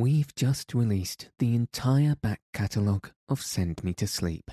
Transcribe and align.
we've 0.00 0.34
just 0.34 0.74
released 0.74 1.30
the 1.38 1.54
entire 1.54 2.14
back 2.14 2.40
catalogue 2.52 3.10
of 3.28 3.40
Send 3.40 3.82
Me 3.82 3.92
to 3.94 4.06
Sleep. 4.06 4.50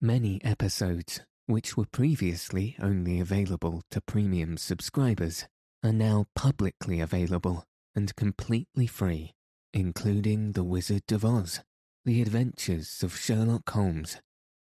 Many 0.00 0.42
episodes, 0.44 1.20
which 1.46 1.76
were 1.76 1.86
previously 1.86 2.76
only 2.80 3.18
available 3.18 3.82
to 3.90 4.00
premium 4.00 4.56
subscribers, 4.56 5.46
are 5.82 5.92
now 5.92 6.26
publicly 6.34 7.00
available 7.00 7.64
and 7.96 8.14
completely 8.16 8.86
free, 8.86 9.32
including 9.72 10.52
The 10.52 10.64
Wizard 10.64 11.10
of 11.12 11.24
Oz, 11.24 11.60
The 12.04 12.20
Adventures 12.22 13.02
of 13.02 13.16
Sherlock 13.16 13.68
Holmes, 13.70 14.20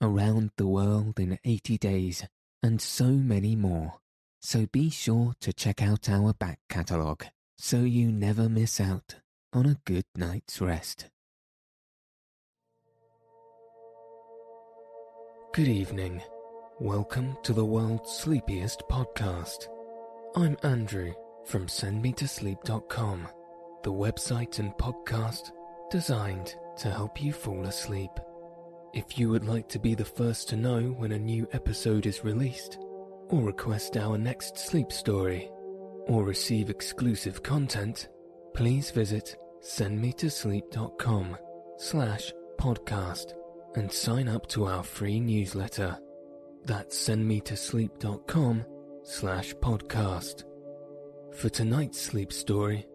Around 0.01 0.53
the 0.57 0.69
World 0.69 1.19
in 1.19 1.39
80 1.45 1.79
Days, 1.79 2.25
and 2.63 2.81
so 2.81 3.07
many 3.07 3.57
more. 3.57 3.95
So 4.41 4.67
be 4.67 4.91
sure 4.91 5.35
to 5.41 5.53
check 5.53 5.83
out 5.83 6.09
our 6.09 6.33
back 6.35 6.61
catalogue 6.69 7.27
so 7.57 7.79
you 7.81 8.11
never 8.11 8.49
miss 8.49 8.81
out 8.81 9.17
on 9.55 9.67
a 9.67 9.77
good 9.85 10.05
night's 10.17 10.61
rest. 10.61 11.09
Good 15.53 15.69
evening. 15.69 16.21
Welcome 16.81 17.37
to 17.45 17.53
the 17.53 17.65
world's 17.65 18.11
sleepiest 18.11 18.83
podcast. 18.91 19.69
I'm 20.35 20.57
Andrew 20.65 21.15
from 21.45 21.69
sendmetosleep.com, 21.69 23.29
the 23.85 23.93
website 23.93 24.59
and 24.59 24.73
podcast 24.73 25.53
designed 25.89 26.57
to 26.79 26.91
help 26.91 27.23
you 27.23 27.33
fall 27.33 27.65
asleep. 27.67 28.11
If 28.93 29.21
you 29.21 29.29
would 29.29 29.45
like 29.45 29.69
to 29.69 29.79
be 29.79 29.95
the 29.95 30.05
first 30.05 30.49
to 30.49 30.57
know 30.57 30.81
when 30.81 31.13
a 31.13 31.19
new 31.19 31.47
episode 31.53 32.07
is 32.07 32.25
released, 32.25 32.79
or 33.29 33.45
request 33.45 33.97
our 33.97 34.19
next 34.19 34.59
sleep 34.59 34.91
story, 34.91 35.49
or 36.09 36.25
receive 36.25 36.71
exclusive 36.71 37.45
content, 37.45 38.09
please 38.55 38.91
visit 38.91 39.37
sendmetosleep.com 39.65 41.39
slash 41.79 42.33
podcast 42.59 43.33
and 43.77 43.91
sign 43.91 44.29
up 44.29 44.47
to 44.49 44.67
our 44.67 44.83
free 44.83 45.19
newsletter. 45.19 45.99
That's 46.65 47.09
sendmetosleep.com 47.09 48.65
slash 49.05 49.55
podcast. 49.55 50.45
For 51.33 51.49
tonight's 51.49 52.01
sleep 52.01 52.33
story, 52.33 52.87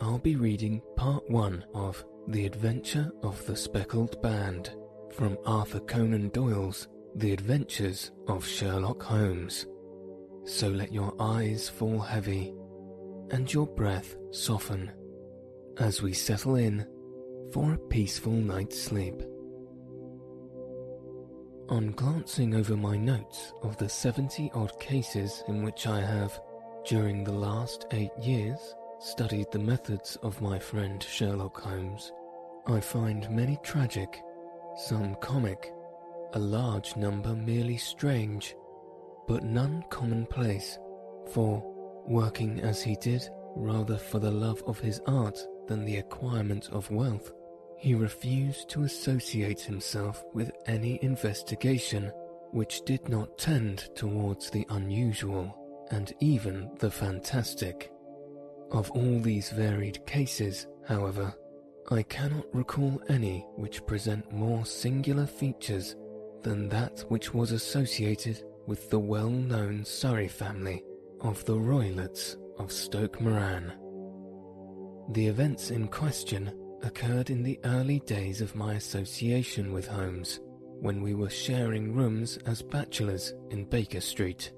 I'll 0.00 0.18
be 0.18 0.34
reading 0.34 0.82
part 0.96 1.30
one 1.30 1.64
of 1.74 2.04
The 2.26 2.44
Adventure 2.44 3.10
of 3.22 3.44
the 3.46 3.56
Speckled 3.56 4.20
Band 4.20 4.74
from 5.12 5.38
Arthur 5.46 5.80
Conan 5.80 6.30
Doyle's 6.30 6.88
The 7.14 7.32
Adventures 7.32 8.10
of 8.26 8.44
Sherlock 8.44 9.00
Holmes. 9.02 9.66
So 10.44 10.68
let 10.68 10.92
your 10.92 11.14
eyes 11.20 11.68
fall 11.68 12.00
heavy 12.00 12.52
and 13.30 13.52
your 13.52 13.68
breath 13.68 14.16
soften 14.32 14.90
as 15.78 16.02
we 16.02 16.12
settle 16.12 16.56
in 16.56 16.86
for 17.52 17.72
a 17.72 17.78
peaceful 17.78 18.32
night's 18.32 18.80
sleep. 18.80 19.22
On 21.68 21.92
glancing 21.92 22.54
over 22.54 22.76
my 22.76 22.96
notes 22.96 23.52
of 23.62 23.76
the 23.76 23.88
70 23.88 24.50
odd 24.54 24.78
cases 24.80 25.44
in 25.48 25.62
which 25.62 25.86
I 25.86 26.00
have, 26.00 26.40
during 26.86 27.22
the 27.22 27.32
last 27.32 27.86
eight 27.92 28.10
years, 28.20 28.58
studied 28.98 29.46
the 29.52 29.58
methods 29.58 30.16
of 30.22 30.40
my 30.40 30.58
friend 30.58 31.02
Sherlock 31.02 31.60
Holmes, 31.60 32.12
I 32.66 32.80
find 32.80 33.30
many 33.30 33.58
tragic, 33.62 34.20
some 34.76 35.14
comic, 35.16 35.72
a 36.34 36.38
large 36.38 36.96
number 36.96 37.34
merely 37.34 37.76
strange, 37.76 38.54
but 39.26 39.44
none 39.44 39.84
commonplace, 39.90 40.78
for, 41.32 41.62
working 42.06 42.60
as 42.60 42.82
he 42.82 42.96
did 42.96 43.28
rather 43.56 43.96
for 43.96 44.18
the 44.18 44.30
love 44.30 44.62
of 44.66 44.78
his 44.78 45.00
art 45.06 45.38
than 45.70 45.84
the 45.84 45.98
acquirement 45.98 46.68
of 46.72 46.90
wealth, 46.90 47.32
he 47.78 47.94
refused 47.94 48.68
to 48.68 48.82
associate 48.82 49.60
himself 49.60 50.24
with 50.34 50.50
any 50.66 50.98
investigation 51.00 52.10
which 52.50 52.84
did 52.84 53.08
not 53.08 53.38
tend 53.38 53.88
towards 53.94 54.50
the 54.50 54.66
unusual 54.70 55.56
and 55.92 56.12
even 56.18 56.68
the 56.80 56.90
fantastic. 56.90 57.92
Of 58.72 58.90
all 58.90 59.20
these 59.20 59.50
varied 59.50 60.04
cases, 60.06 60.66
however, 60.88 61.32
I 61.88 62.02
cannot 62.02 62.52
recall 62.52 63.00
any 63.08 63.46
which 63.54 63.86
present 63.86 64.32
more 64.32 64.66
singular 64.66 65.26
features 65.26 65.94
than 66.42 66.68
that 66.70 67.04
which 67.08 67.32
was 67.32 67.52
associated 67.52 68.42
with 68.66 68.90
the 68.90 68.98
well-known 68.98 69.84
Surrey 69.84 70.28
family 70.28 70.82
of 71.20 71.44
the 71.44 71.56
Roylotts 71.56 72.36
of 72.58 72.72
Stoke 72.72 73.20
Moran. 73.20 73.72
The 75.12 75.26
events 75.26 75.72
in 75.72 75.88
question 75.88 76.52
occurred 76.82 77.30
in 77.30 77.42
the 77.42 77.58
early 77.64 77.98
days 78.00 78.40
of 78.40 78.54
my 78.54 78.74
association 78.74 79.72
with 79.72 79.88
Holmes, 79.88 80.38
when 80.78 81.02
we 81.02 81.14
were 81.14 81.28
sharing 81.28 81.92
rooms 81.92 82.38
as 82.46 82.62
bachelors 82.62 83.34
in 83.50 83.64
Baker 83.64 84.00
Street. 84.00 84.52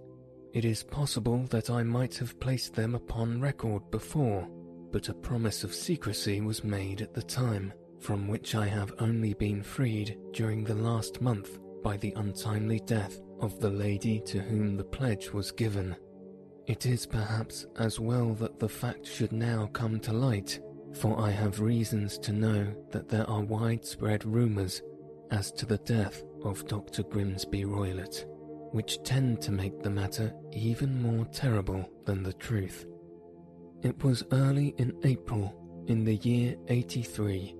It 0.53 0.67
is 0.67 0.83
possible 0.83 1.45
that 1.45 1.71
I 1.71 1.83
might 1.83 2.17
have 2.17 2.39
placed 2.39 2.75
them 2.75 2.95
upon 2.95 3.41
record 3.41 3.91
before, 3.91 4.47
but 4.91 5.09
a 5.09 5.15
promise 5.15 5.65
of 5.65 5.73
secrecy 5.73 6.43
was 6.43 6.63
made 6.63 7.01
at 7.01 7.15
the 7.15 7.23
time, 7.23 7.73
from 7.99 8.29
which 8.29 8.55
I 8.55 8.67
have 8.67 8.93
only 8.99 9.33
been 9.33 9.63
freed 9.63 10.19
during 10.33 10.65
the 10.65 10.75
last 10.75 11.23
month 11.23 11.61
by 11.83 11.97
the 11.97 12.13
untimely 12.17 12.81
death 12.81 13.23
of 13.41 13.59
the 13.59 13.71
lady 13.71 14.21
to 14.27 14.41
whom 14.41 14.77
the 14.77 14.85
pledge 14.85 15.33
was 15.33 15.51
given. 15.51 15.97
It 16.73 16.87
is 16.87 17.05
perhaps 17.05 17.67
as 17.77 18.01
well 18.01 18.33
that 18.37 18.59
the 18.59 18.67
fact 18.67 19.07
should 19.07 19.31
now 19.31 19.69
come 19.75 20.01
to 20.01 20.13
light, 20.15 20.59
for 20.95 21.21
I 21.21 21.29
have 21.29 21.61
reasons 21.61 22.17
to 22.21 22.33
know 22.33 22.67
that 22.93 23.11
there 23.11 23.29
are 23.29 23.43
widespread 23.43 24.25
rumours 24.25 24.81
as 25.31 25.53
to 25.53 25.67
the 25.67 25.77
death 25.77 26.23
of 26.43 26.67
Dr. 26.69 27.03
Grimesby 27.03 27.67
Roylott, 27.67 28.25
which 28.73 29.03
tend 29.03 29.43
to 29.43 29.53
make 29.53 29.83
the 29.83 29.91
matter 29.91 30.33
even 30.51 31.03
more 31.03 31.27
terrible 31.27 31.87
than 32.07 32.23
the 32.23 32.33
truth. 32.33 32.87
It 33.83 34.03
was 34.03 34.25
early 34.33 34.75
in 34.79 34.99
April 35.05 35.85
in 35.89 36.05
the 36.05 36.17
year 36.17 36.57
83 36.69 37.55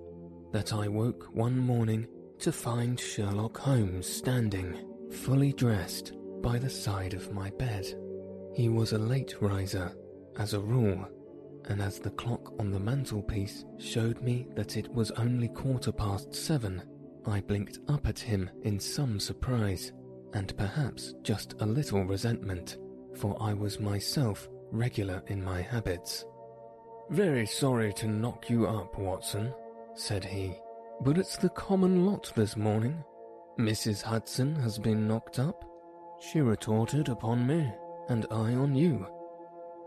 that 0.53 0.73
I 0.73 0.89
woke 0.89 1.29
one 1.35 1.59
morning 1.59 2.07
to 2.39 2.51
find 2.51 2.99
Sherlock 2.99 3.59
Holmes 3.59 4.07
standing, 4.07 4.75
fully 5.11 5.53
dressed, 5.53 6.15
by 6.41 6.59
the 6.59 6.71
side 6.71 7.13
of 7.13 7.31
my 7.31 7.51
bed. 7.51 7.95
He 8.55 8.69
was 8.69 8.93
a 8.93 8.99
late 8.99 9.37
riser, 9.41 9.97
as 10.39 10.53
a 10.53 10.61
rule, 10.61 11.09
and 11.67 11.81
as 11.81 11.99
the 11.99 12.11
clock 12.11 12.53
on 12.61 12.71
the 12.71 12.79
mantelpiece 12.79 13.65
showed 13.79 14.21
me 14.21 14.47
that 14.55 14.77
it 14.77 14.93
was 14.93 15.11
only 15.13 15.49
quarter 15.49 15.91
past 15.91 16.35
seven, 16.35 16.83
I 17.27 17.41
blinked 17.41 17.79
up 17.89 18.07
at 18.07 18.19
him 18.19 18.51
in 18.63 18.79
some 18.79 19.19
surprise, 19.19 19.93
and 20.35 20.55
perhaps 20.59 21.15
just 21.23 21.55
a 21.61 21.67
little 21.67 22.05
resentment, 22.05 22.77
for 23.17 23.41
I 23.41 23.55
was 23.55 23.81
myself 23.81 24.49
regular 24.71 25.23
in 25.29 25.43
my 25.43 25.63
habits. 25.63 26.27
Very 27.11 27.47
sorry 27.47 27.93
to 27.95 28.07
knock 28.07 28.51
you 28.51 28.67
up, 28.67 28.99
Watson, 28.99 29.55
said 29.95 30.25
he, 30.25 30.55
but 31.01 31.17
it's 31.17 31.37
the 31.37 31.51
common 31.51 32.05
lot 32.05 32.33
this 32.35 32.57
morning. 32.57 33.03
Mrs. 33.59 34.03
Hudson 34.03 34.55
has 34.57 34.79
been 34.79 35.09
knocked 35.09 35.39
up. 35.39 35.65
She 36.21 36.41
retorted 36.41 37.09
upon 37.09 37.47
me 37.47 37.73
and 38.09 38.27
I 38.31 38.55
on 38.55 38.75
you. 38.75 39.07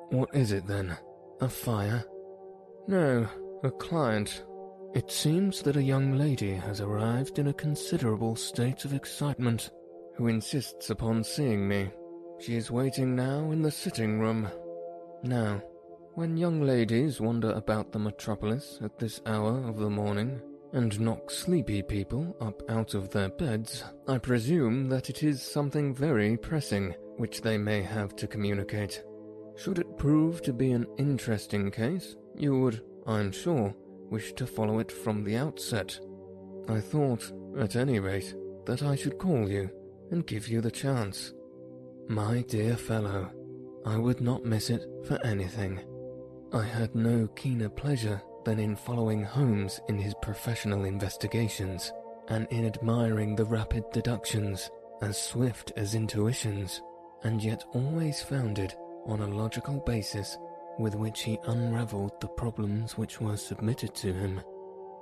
What 0.09 0.33
is 0.33 0.51
it 0.51 0.67
then? 0.67 0.97
A 1.41 1.49
fire? 1.49 2.03
No, 2.87 3.27
a 3.63 3.71
client. 3.71 4.43
It 4.93 5.11
seems 5.11 5.61
that 5.63 5.75
a 5.75 5.83
young 5.83 6.17
lady 6.17 6.53
has 6.53 6.79
arrived 6.79 7.39
in 7.39 7.47
a 7.47 7.53
considerable 7.53 8.35
state 8.35 8.85
of 8.85 8.93
excitement, 8.93 9.71
who 10.15 10.27
insists 10.27 10.89
upon 10.89 11.23
seeing 11.23 11.67
me. 11.67 11.91
She 12.39 12.55
is 12.55 12.71
waiting 12.71 13.15
now 13.15 13.51
in 13.51 13.61
the 13.61 13.71
sitting 13.71 14.19
room. 14.19 14.47
Now, 15.23 15.61
when 16.13 16.37
young 16.37 16.61
ladies 16.61 17.19
wander 17.19 17.51
about 17.51 17.91
the 17.91 17.99
metropolis 17.99 18.79
at 18.81 18.97
this 18.97 19.19
hour 19.25 19.67
of 19.67 19.77
the 19.77 19.89
morning, 19.89 20.41
and 20.71 20.99
knock 20.99 21.31
sleepy 21.31 21.81
people 21.81 22.35
up 22.41 22.61
out 22.69 22.93
of 22.93 23.09
their 23.09 23.29
beds, 23.29 23.83
I 24.07 24.17
presume 24.17 24.89
that 24.89 25.09
it 25.09 25.23
is 25.23 25.41
something 25.41 25.95
very 25.95 26.37
pressing 26.37 26.95
which 27.17 27.41
they 27.41 27.57
may 27.57 27.81
have 27.81 28.15
to 28.17 28.27
communicate. 28.27 29.03
Should 29.55 29.79
it 29.79 29.97
prove 29.97 30.41
to 30.43 30.53
be 30.53 30.71
an 30.71 30.85
interesting 30.97 31.71
case, 31.71 32.15
you 32.35 32.59
would, 32.59 32.81
I'm 33.07 33.31
sure, 33.31 33.73
wish 34.09 34.33
to 34.33 34.45
follow 34.45 34.79
it 34.79 34.91
from 34.91 35.23
the 35.23 35.37
outset. 35.37 35.97
I 36.67 36.79
thought, 36.79 37.31
at 37.57 37.75
any 37.75 37.99
rate, 37.99 38.35
that 38.65 38.83
I 38.83 38.95
should 38.95 39.17
call 39.17 39.49
you 39.49 39.69
and 40.11 40.25
give 40.25 40.47
you 40.47 40.61
the 40.61 40.71
chance. 40.71 41.33
My 42.07 42.41
dear 42.41 42.75
fellow, 42.75 43.31
I 43.85 43.97
would 43.97 44.21
not 44.21 44.45
miss 44.45 44.69
it 44.69 44.85
for 45.05 45.19
anything. 45.25 45.79
I 46.51 46.63
had 46.63 46.95
no 46.95 47.27
keener 47.35 47.69
pleasure 47.69 48.21
than 48.43 48.59
in 48.59 48.75
following 48.75 49.23
Holmes 49.23 49.79
in 49.89 49.97
his 49.97 50.13
professional 50.21 50.85
investigations 50.85 51.91
and 52.27 52.47
in 52.51 52.65
admiring 52.65 53.35
the 53.35 53.45
rapid 53.45 53.83
deductions, 53.91 54.69
as 55.01 55.21
swift 55.21 55.71
as 55.75 55.95
intuitions, 55.95 56.81
and 57.25 57.43
yet 57.43 57.65
always 57.73 58.21
founded 58.21 58.73
on 59.05 59.19
a 59.19 59.27
logical 59.27 59.83
basis 59.85 60.37
with 60.79 60.95
which 60.95 61.23
he 61.23 61.37
unravelled 61.47 62.19
the 62.21 62.27
problems 62.27 62.97
which 62.97 63.19
were 63.19 63.37
submitted 63.37 63.93
to 63.93 64.13
him 64.13 64.39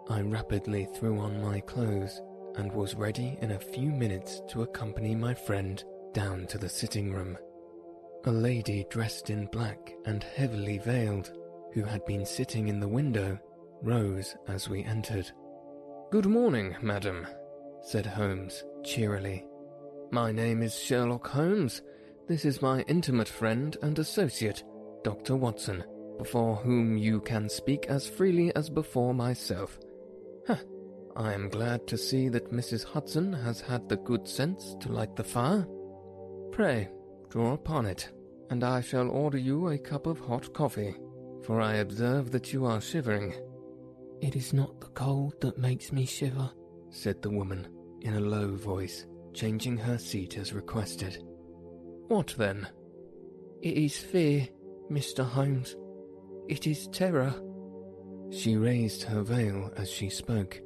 I 0.09 0.19
rapidly 0.19 0.85
threw 0.93 1.19
on 1.19 1.41
my 1.41 1.61
clothes 1.61 2.21
and 2.57 2.71
was 2.73 2.93
ready 2.95 3.37
in 3.41 3.51
a 3.51 3.59
few 3.59 3.89
minutes 3.89 4.41
to 4.49 4.63
accompany 4.63 5.15
my 5.15 5.33
friend 5.33 5.81
down 6.13 6.45
to 6.47 6.57
the 6.57 6.67
sitting 6.67 7.13
room. 7.13 7.37
A 8.25 8.31
lady 8.31 8.85
dressed 8.89 9.29
in 9.29 9.45
black 9.45 9.93
and 10.05 10.21
heavily 10.21 10.77
veiled, 10.77 11.31
who 11.73 11.83
had 11.83 12.05
been 12.05 12.25
sitting 12.25 12.67
in 12.67 12.81
the 12.81 12.87
window, 12.87 13.39
rose 13.81 14.35
as 14.49 14.67
we 14.67 14.83
entered. 14.83 15.31
Good 16.11 16.25
morning, 16.25 16.75
madam, 16.81 17.25
said 17.81 18.05
Holmes 18.05 18.65
cheerily. 18.83 19.45
My 20.11 20.33
name 20.33 20.61
is 20.61 20.77
Sherlock 20.77 21.27
Holmes. 21.27 21.81
This 22.25 22.45
is 22.45 22.61
my 22.61 22.83
intimate 22.83 23.27
friend 23.27 23.75
and 23.81 23.99
associate, 23.99 24.63
Dr. 25.03 25.35
Watson, 25.35 25.83
before 26.17 26.55
whom 26.55 26.95
you 26.95 27.19
can 27.19 27.49
speak 27.49 27.87
as 27.87 28.07
freely 28.07 28.55
as 28.55 28.69
before 28.69 29.13
myself. 29.13 29.77
Huh. 30.47 30.55
I 31.17 31.33
am 31.33 31.49
glad 31.49 31.85
to 31.87 31.97
see 31.97 32.29
that 32.29 32.51
Mrs. 32.51 32.85
Hudson 32.85 33.33
has 33.33 33.59
had 33.59 33.89
the 33.89 33.97
good 33.97 34.25
sense 34.25 34.73
to 34.79 34.91
light 34.91 35.17
the 35.17 35.23
fire. 35.25 35.67
Pray, 36.51 36.87
draw 37.29 37.53
upon 37.53 37.85
it, 37.85 38.09
and 38.49 38.63
I 38.63 38.79
shall 38.79 39.09
order 39.09 39.37
you 39.37 39.67
a 39.67 39.77
cup 39.77 40.07
of 40.07 40.19
hot 40.19 40.53
coffee, 40.53 40.95
for 41.43 41.59
I 41.59 41.75
observe 41.75 42.31
that 42.31 42.53
you 42.53 42.65
are 42.65 42.79
shivering. 42.79 43.33
It 44.21 44.37
is 44.37 44.53
not 44.53 44.79
the 44.79 44.87
cold 44.87 45.41
that 45.41 45.57
makes 45.57 45.91
me 45.91 46.05
shiver, 46.05 46.49
said 46.89 47.21
the 47.21 47.29
woman 47.29 47.67
in 47.99 48.15
a 48.15 48.21
low 48.21 48.55
voice, 48.55 49.07
changing 49.33 49.75
her 49.75 49.97
seat 49.97 50.37
as 50.37 50.53
requested. 50.53 51.21
What 52.07 52.35
then? 52.37 52.67
It 53.61 53.77
is 53.77 53.97
fear, 53.97 54.47
Mr. 54.91 55.25
Holmes. 55.25 55.75
It 56.47 56.67
is 56.67 56.87
terror. 56.89 57.33
She 58.31 58.55
raised 58.57 59.03
her 59.03 59.21
veil 59.21 59.71
as 59.77 59.89
she 59.89 60.09
spoke, 60.09 60.59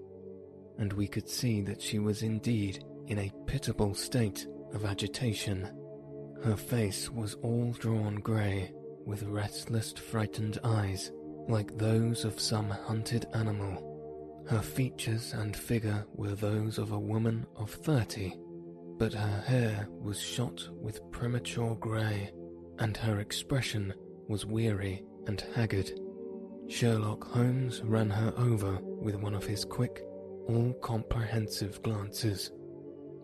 and 0.77 0.91
we 0.93 1.07
could 1.07 1.29
see 1.29 1.61
that 1.61 1.81
she 1.81 1.99
was 1.99 2.23
indeed 2.23 2.83
in 3.07 3.19
a 3.19 3.31
pitiable 3.45 3.93
state 3.93 4.47
of 4.73 4.85
agitation. 4.85 5.69
Her 6.43 6.55
face 6.55 7.09
was 7.09 7.35
all 7.35 7.71
drawn 7.79 8.15
grey, 8.15 8.71
with 9.05 9.23
restless, 9.23 9.93
frightened 9.93 10.59
eyes, 10.63 11.11
like 11.47 11.77
those 11.77 12.25
of 12.25 12.39
some 12.39 12.69
hunted 12.69 13.25
animal. 13.33 14.45
Her 14.47 14.61
features 14.61 15.33
and 15.33 15.55
figure 15.55 16.05
were 16.15 16.35
those 16.35 16.77
of 16.77 16.91
a 16.91 16.99
woman 16.99 17.45
of 17.55 17.69
thirty, 17.69 18.37
but 18.97 19.13
her 19.13 19.41
hair 19.45 19.87
was 19.91 20.19
shot 20.19 20.67
with 20.71 21.09
premature 21.11 21.75
grey, 21.75 22.31
and 22.79 22.97
her 22.97 23.19
expression 23.19 23.93
was 24.27 24.45
weary 24.45 25.03
and 25.27 25.41
haggard. 25.55 25.91
Sherlock 26.67 27.23
Holmes 27.31 27.81
ran 27.83 28.09
her 28.09 28.33
over 28.37 28.79
with 28.81 29.15
one 29.15 29.33
of 29.33 29.45
his 29.45 29.63
quick, 29.63 30.03
all 30.47 30.73
comprehensive 30.81 31.81
glances. 31.81 32.51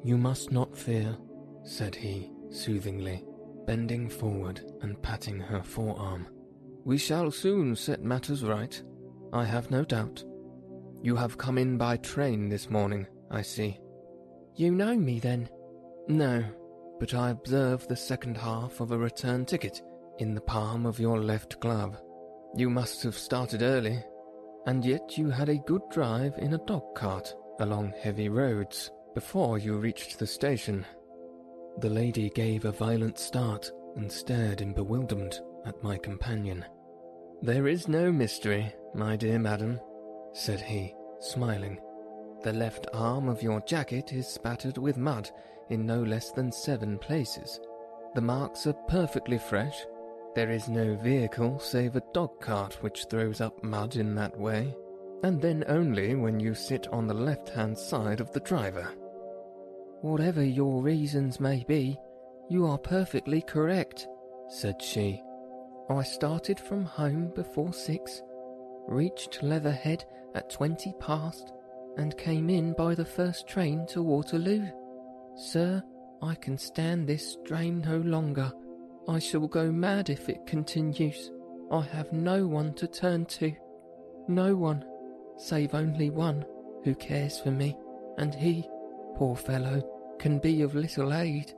You 0.03 0.17
must 0.17 0.51
not 0.51 0.77
fear, 0.77 1.17
said 1.63 1.95
he 1.95 2.31
soothingly, 2.49 3.23
bending 3.65 4.09
forward 4.09 4.61
and 4.81 5.01
patting 5.01 5.39
her 5.39 5.63
forearm. 5.63 6.27
We 6.85 6.97
shall 6.97 7.31
soon 7.31 7.75
set 7.75 8.03
matters 8.03 8.43
right, 8.43 8.81
I 9.31 9.45
have 9.45 9.71
no 9.71 9.83
doubt. 9.83 10.23
You 11.01 11.15
have 11.15 11.37
come 11.37 11.57
in 11.57 11.77
by 11.77 11.97
train 11.97 12.49
this 12.49 12.69
morning, 12.69 13.07
I 13.31 13.41
see. 13.41 13.79
You 14.55 14.71
know 14.71 14.95
me 14.95 15.19
then? 15.19 15.49
No, 16.07 16.43
but 16.99 17.13
I 17.13 17.29
observe 17.29 17.87
the 17.87 17.95
second 17.95 18.37
half 18.37 18.81
of 18.81 18.91
a 18.91 18.97
return 18.97 19.45
ticket 19.45 19.81
in 20.19 20.35
the 20.35 20.41
palm 20.41 20.85
of 20.85 20.99
your 20.99 21.21
left 21.21 21.59
glove. 21.59 22.01
You 22.55 22.69
must 22.69 23.03
have 23.03 23.17
started 23.17 23.61
early, 23.61 24.03
and 24.65 24.83
yet 24.83 25.17
you 25.17 25.29
had 25.29 25.49
a 25.49 25.57
good 25.57 25.81
drive 25.91 26.37
in 26.37 26.53
a 26.53 26.65
dog 26.65 26.93
cart 26.95 27.33
along 27.59 27.93
heavy 28.01 28.29
roads 28.29 28.91
before 29.13 29.57
you 29.57 29.77
reached 29.77 30.19
the 30.19 30.27
station. 30.27 30.85
The 31.77 31.89
lady 31.89 32.29
gave 32.29 32.65
a 32.65 32.71
violent 32.71 33.17
start 33.17 33.71
and 33.95 34.11
stared 34.11 34.61
in 34.61 34.73
bewilderment 34.73 35.41
at 35.65 35.81
my 35.83 35.97
companion. 35.97 36.65
There 37.41 37.67
is 37.67 37.87
no 37.87 38.11
mystery, 38.11 38.73
my 38.93 39.15
dear 39.15 39.39
madam, 39.39 39.79
said 40.33 40.59
he, 40.61 40.93
smiling. 41.19 41.79
The 42.43 42.53
left 42.53 42.87
arm 42.93 43.29
of 43.29 43.41
your 43.41 43.61
jacket 43.61 44.11
is 44.11 44.27
spattered 44.27 44.77
with 44.77 44.97
mud 44.97 45.31
in 45.73 45.85
no 45.85 46.01
less 46.01 46.31
than 46.31 46.51
seven 46.51 46.97
places. 46.97 47.59
The 48.15 48.21
marks 48.21 48.67
are 48.67 48.77
perfectly 48.87 49.37
fresh. 49.37 49.85
There 50.35 50.51
is 50.51 50.69
no 50.69 50.95
vehicle 50.95 51.59
save 51.59 51.95
a 51.95 52.03
dog 52.13 52.39
cart 52.39 52.81
which 52.81 53.05
throws 53.09 53.41
up 53.41 53.63
mud 53.63 53.97
in 53.97 54.15
that 54.15 54.39
way, 54.39 54.75
and 55.23 55.41
then 55.41 55.63
only 55.67 56.15
when 56.15 56.39
you 56.39 56.53
sit 56.53 56.87
on 56.87 57.07
the 57.07 57.13
left 57.13 57.49
hand 57.49 57.77
side 57.77 58.21
of 58.21 58.31
the 58.31 58.39
driver. 58.39 58.87
Whatever 60.01 60.43
your 60.43 60.81
reasons 60.81 61.39
may 61.39 61.63
be, 61.67 61.97
you 62.49 62.65
are 62.65 62.77
perfectly 62.77 63.41
correct, 63.41 64.07
said 64.49 64.81
she. 64.81 65.21
I 65.89 66.03
started 66.03 66.59
from 66.59 66.85
home 66.85 67.31
before 67.35 67.73
six, 67.73 68.21
reached 68.87 69.41
Leatherhead 69.43 70.05
at 70.35 70.49
twenty 70.49 70.93
past, 70.99 71.53
and 71.97 72.17
came 72.17 72.49
in 72.49 72.73
by 72.73 72.95
the 72.95 73.05
first 73.05 73.47
train 73.47 73.85
to 73.87 74.01
Waterloo. 74.01 74.67
Sir, 75.35 75.83
I 76.21 76.35
can 76.35 76.57
stand 76.57 77.07
this 77.07 77.33
strain 77.33 77.81
no 77.81 77.97
longer. 77.97 78.51
I 79.07 79.19
shall 79.19 79.47
go 79.47 79.71
mad 79.71 80.09
if 80.09 80.29
it 80.29 80.45
continues. 80.45 81.31
I 81.71 81.81
have 81.81 82.13
no 82.13 82.47
one 82.47 82.73
to 82.75 82.87
turn 82.87 83.25
to. 83.25 83.53
No 84.27 84.55
one, 84.55 84.85
save 85.37 85.73
only 85.73 86.09
one, 86.09 86.45
who 86.83 86.95
cares 86.95 87.39
for 87.39 87.51
me, 87.51 87.75
and 88.17 88.33
he, 88.33 88.67
poor 89.15 89.35
fellow, 89.35 89.81
can 90.19 90.39
be 90.39 90.61
of 90.61 90.75
little 90.75 91.13
aid. 91.13 91.53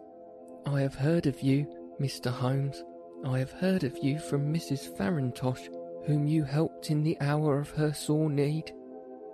I 0.66 0.82
have 0.82 0.96
heard 0.96 1.28
of 1.28 1.42
you, 1.42 1.68
Mr. 2.00 2.32
Holmes. 2.32 2.84
I 3.26 3.40
have 3.40 3.52
heard 3.52 3.84
of 3.84 3.98
you 4.02 4.20
from 4.20 4.54
Mrs. 4.54 4.98
Farintosh, 4.98 5.70
whom 6.06 6.26
you 6.26 6.44
helped 6.44 6.90
in 6.90 7.04
the 7.04 7.18
hour 7.22 7.60
of 7.60 7.70
her 7.72 7.94
sore 7.94 8.30
need. 8.30 8.72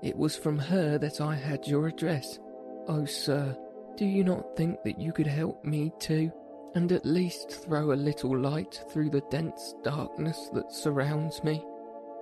It 0.04 0.18
was 0.18 0.36
from 0.36 0.58
her 0.58 0.98
that 0.98 1.22
I 1.22 1.36
had 1.36 1.68
your 1.68 1.88
address. 1.88 2.40
Oh, 2.88 3.06
sir, 3.06 3.56
do 4.02 4.08
you 4.08 4.24
not 4.24 4.58
think 4.58 4.82
that 4.84 5.00
you 5.00 5.14
could 5.14 5.28
help 5.28 5.64
me 5.64 5.94
too, 6.00 6.32
and 6.74 6.92
at 6.92 7.06
least 7.06 7.52
throw 7.52 7.92
a 7.92 7.94
little 7.94 8.36
light 8.36 8.84
through 8.90 9.12
the 9.12 9.22
dense 9.30 9.76
darkness 9.84 10.50
that 10.56 10.72
surrounds 10.72 11.44
me? 11.44 11.64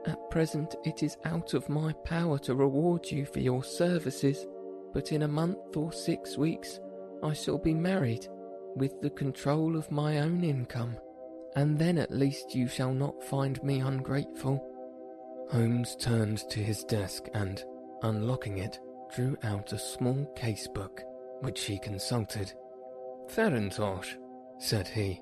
At 0.06 0.30
present, 0.30 0.76
it 0.84 1.04
is 1.04 1.16
out 1.24 1.54
of 1.54 1.70
my 1.70 1.94
power 2.04 2.38
to 2.40 2.54
reward 2.54 3.10
you 3.10 3.26
for 3.26 3.40
your 3.40 3.64
services, 3.64 4.46
but 4.92 5.14
in 5.14 5.22
a 5.22 5.28
month 5.30 5.78
or 5.78 5.94
six 5.94 6.38
weeks, 6.38 6.82
I 7.24 7.32
shall 7.32 7.58
be 7.58 7.74
married, 7.74 8.28
with 8.76 9.00
the 9.00 9.12
control 9.12 9.78
of 9.78 9.90
my 9.90 10.20
own 10.20 10.44
income, 10.44 10.98
and 11.56 11.80
then 11.80 11.98
at 11.98 12.12
least 12.12 12.54
you 12.54 12.68
shall 12.68 12.94
not 12.94 13.24
find 13.24 13.64
me 13.64 13.80
ungrateful. 13.80 14.62
Holmes 15.50 15.96
turned 15.96 16.40
to 16.50 16.60
his 16.60 16.84
desk 16.84 17.30
and, 17.34 17.64
unlocking 18.04 18.58
it, 18.58 18.82
drew 19.16 19.38
out 19.44 19.72
a 19.72 19.80
small 19.80 20.26
case 20.36 20.68
book, 20.68 21.06
which 21.42 21.66
he 21.66 21.80
consulted. 21.80 22.54
Farintosh, 23.28 24.16
said 24.58 24.88
he. 24.88 25.22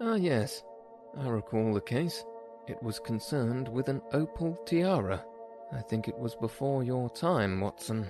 Ah, 0.00 0.14
yes, 0.14 0.62
I 1.18 1.28
recall 1.28 1.72
the 1.72 1.80
case. 1.80 2.24
It 2.68 2.82
was 2.82 2.98
concerned 2.98 3.68
with 3.68 3.88
an 3.88 4.02
opal 4.12 4.58
tiara. 4.66 5.24
I 5.72 5.80
think 5.82 6.08
it 6.08 6.18
was 6.18 6.34
before 6.34 6.82
your 6.82 7.08
time, 7.10 7.60
Watson. 7.60 8.06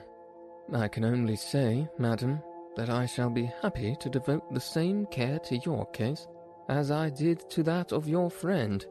I 0.72 0.88
can 0.88 1.04
only 1.04 1.36
say, 1.36 1.88
madam, 1.98 2.42
that 2.76 2.90
I 2.90 3.06
shall 3.06 3.30
be 3.30 3.50
happy 3.62 3.96
to 4.00 4.10
devote 4.10 4.52
the 4.52 4.60
same 4.60 5.06
care 5.06 5.38
to 5.40 5.56
your 5.58 5.86
case 5.86 6.26
as 6.68 6.90
I 6.90 7.10
did 7.10 7.48
to 7.50 7.62
that 7.62 7.92
of 7.92 8.08
your 8.08 8.30
friend. 8.30 8.84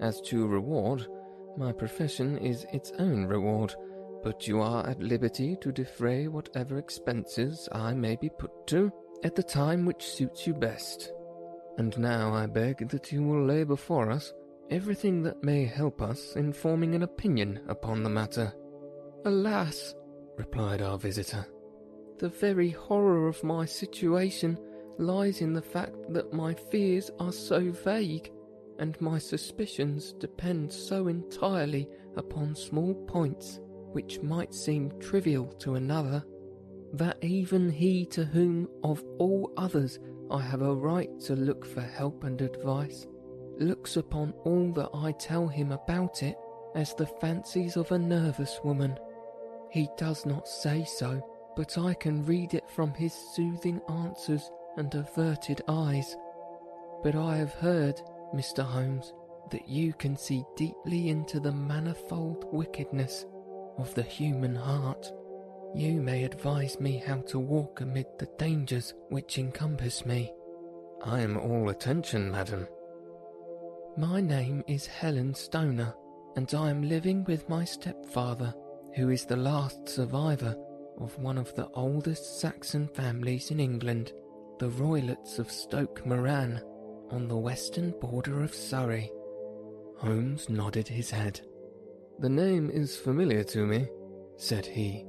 As 0.00 0.20
to 0.22 0.46
reward, 0.46 1.06
my 1.56 1.72
profession 1.72 2.38
is 2.38 2.66
its 2.72 2.92
own 2.98 3.26
reward, 3.26 3.74
but 4.22 4.46
you 4.46 4.60
are 4.60 4.86
at 4.86 5.02
liberty 5.02 5.56
to 5.60 5.72
defray 5.72 6.28
whatever 6.28 6.78
expenses 6.78 7.68
I 7.72 7.94
may 7.94 8.16
be 8.16 8.28
put 8.28 8.66
to 8.68 8.92
at 9.24 9.34
the 9.34 9.42
time 9.42 9.84
which 9.84 10.04
suits 10.04 10.46
you 10.46 10.54
best. 10.54 11.12
And 11.78 11.96
now 11.98 12.34
I 12.34 12.46
beg 12.46 12.88
that 12.90 13.12
you 13.12 13.22
will 13.22 13.46
lay 13.46 13.64
before 13.64 14.10
us 14.10 14.32
everything 14.70 15.22
that 15.22 15.42
may 15.42 15.64
help 15.64 16.02
us 16.02 16.36
in 16.36 16.52
forming 16.52 16.94
an 16.94 17.02
opinion 17.02 17.60
upon 17.68 18.02
the 18.02 18.10
matter. 18.10 18.52
Alas, 19.24 19.94
replied 20.36 20.82
our 20.82 20.98
visitor, 20.98 21.46
the 22.18 22.28
very 22.28 22.70
horror 22.70 23.28
of 23.28 23.42
my 23.42 23.64
situation 23.64 24.58
lies 24.98 25.40
in 25.40 25.54
the 25.54 25.62
fact 25.62 25.96
that 26.10 26.32
my 26.32 26.54
fears 26.54 27.10
are 27.18 27.32
so 27.32 27.70
vague, 27.70 28.30
and 28.78 29.00
my 29.00 29.18
suspicions 29.18 30.12
depend 30.12 30.72
so 30.72 31.08
entirely 31.08 31.88
upon 32.16 32.54
small 32.54 32.94
points 32.94 33.60
which 33.92 34.20
might 34.20 34.54
seem 34.54 34.92
trivial 35.00 35.46
to 35.46 35.74
another, 35.74 36.24
that 36.92 37.22
even 37.22 37.70
he 37.70 38.04
to 38.06 38.24
whom 38.24 38.68
of 38.82 39.04
all 39.18 39.52
others 39.56 39.98
I 40.30 40.40
have 40.42 40.62
a 40.62 40.74
right 40.74 41.10
to 41.20 41.34
look 41.36 41.64
for 41.64 41.80
help 41.80 42.24
and 42.24 42.40
advice 42.40 43.06
looks 43.58 43.96
upon 43.96 44.32
all 44.44 44.72
that 44.72 44.90
I 44.94 45.12
tell 45.12 45.46
him 45.46 45.72
about 45.72 46.22
it 46.22 46.36
as 46.74 46.94
the 46.94 47.06
fancies 47.06 47.76
of 47.76 47.92
a 47.92 47.98
nervous 47.98 48.58
woman 48.64 48.98
He 49.70 49.88
does 49.96 50.26
not 50.26 50.48
say 50.48 50.84
so, 50.84 51.22
but 51.56 51.78
I 51.78 51.94
can 51.94 52.24
read 52.24 52.54
it 52.54 52.68
from 52.70 52.92
his 52.94 53.12
soothing 53.12 53.80
answers 53.88 54.50
and 54.76 54.92
averted 54.94 55.62
eyes. 55.68 56.16
But 57.02 57.14
I 57.14 57.36
have 57.36 57.52
heard, 57.54 58.00
Mr. 58.34 58.64
Holmes, 58.64 59.12
that 59.50 59.68
you 59.68 59.92
can 59.92 60.16
see 60.16 60.44
deeply 60.56 61.08
into 61.08 61.38
the 61.40 61.52
manifold 61.52 62.44
wickedness 62.52 63.26
of 63.80 63.94
the 63.94 64.02
human 64.02 64.54
heart. 64.54 65.10
You 65.74 66.00
may 66.00 66.24
advise 66.24 66.80
me 66.80 66.98
how 66.98 67.20
to 67.28 67.38
walk 67.38 67.80
amid 67.80 68.06
the 68.18 68.28
dangers 68.38 68.94
which 69.08 69.38
encompass 69.38 70.04
me. 70.04 70.32
I 71.02 71.20
am 71.20 71.36
all 71.36 71.70
attention, 71.70 72.30
madam. 72.30 72.66
My 73.96 74.20
name 74.20 74.62
is 74.68 74.86
Helen 74.86 75.34
Stoner, 75.34 75.94
and 76.36 76.52
I 76.54 76.70
am 76.70 76.82
living 76.82 77.24
with 77.24 77.48
my 77.48 77.64
stepfather, 77.64 78.54
who 78.96 79.08
is 79.10 79.24
the 79.24 79.36
last 79.36 79.88
survivor 79.88 80.56
of 81.00 81.18
one 81.18 81.38
of 81.38 81.54
the 81.54 81.68
oldest 81.68 82.40
Saxon 82.40 82.88
families 82.88 83.50
in 83.50 83.60
England, 83.60 84.12
the 84.58 84.68
Roylotts 84.68 85.38
of 85.38 85.50
Stoke 85.50 86.04
Moran, 86.04 86.60
on 87.10 87.28
the 87.28 87.36
western 87.36 87.92
border 88.00 88.42
of 88.42 88.54
Surrey. 88.54 89.10
Holmes 89.96 90.48
nodded 90.48 90.88
his 90.88 91.10
head. 91.10 91.40
The 92.20 92.28
name 92.28 92.68
is 92.68 92.98
familiar 92.98 93.42
to 93.44 93.64
me, 93.64 93.88
said 94.36 94.66
he. 94.66 95.06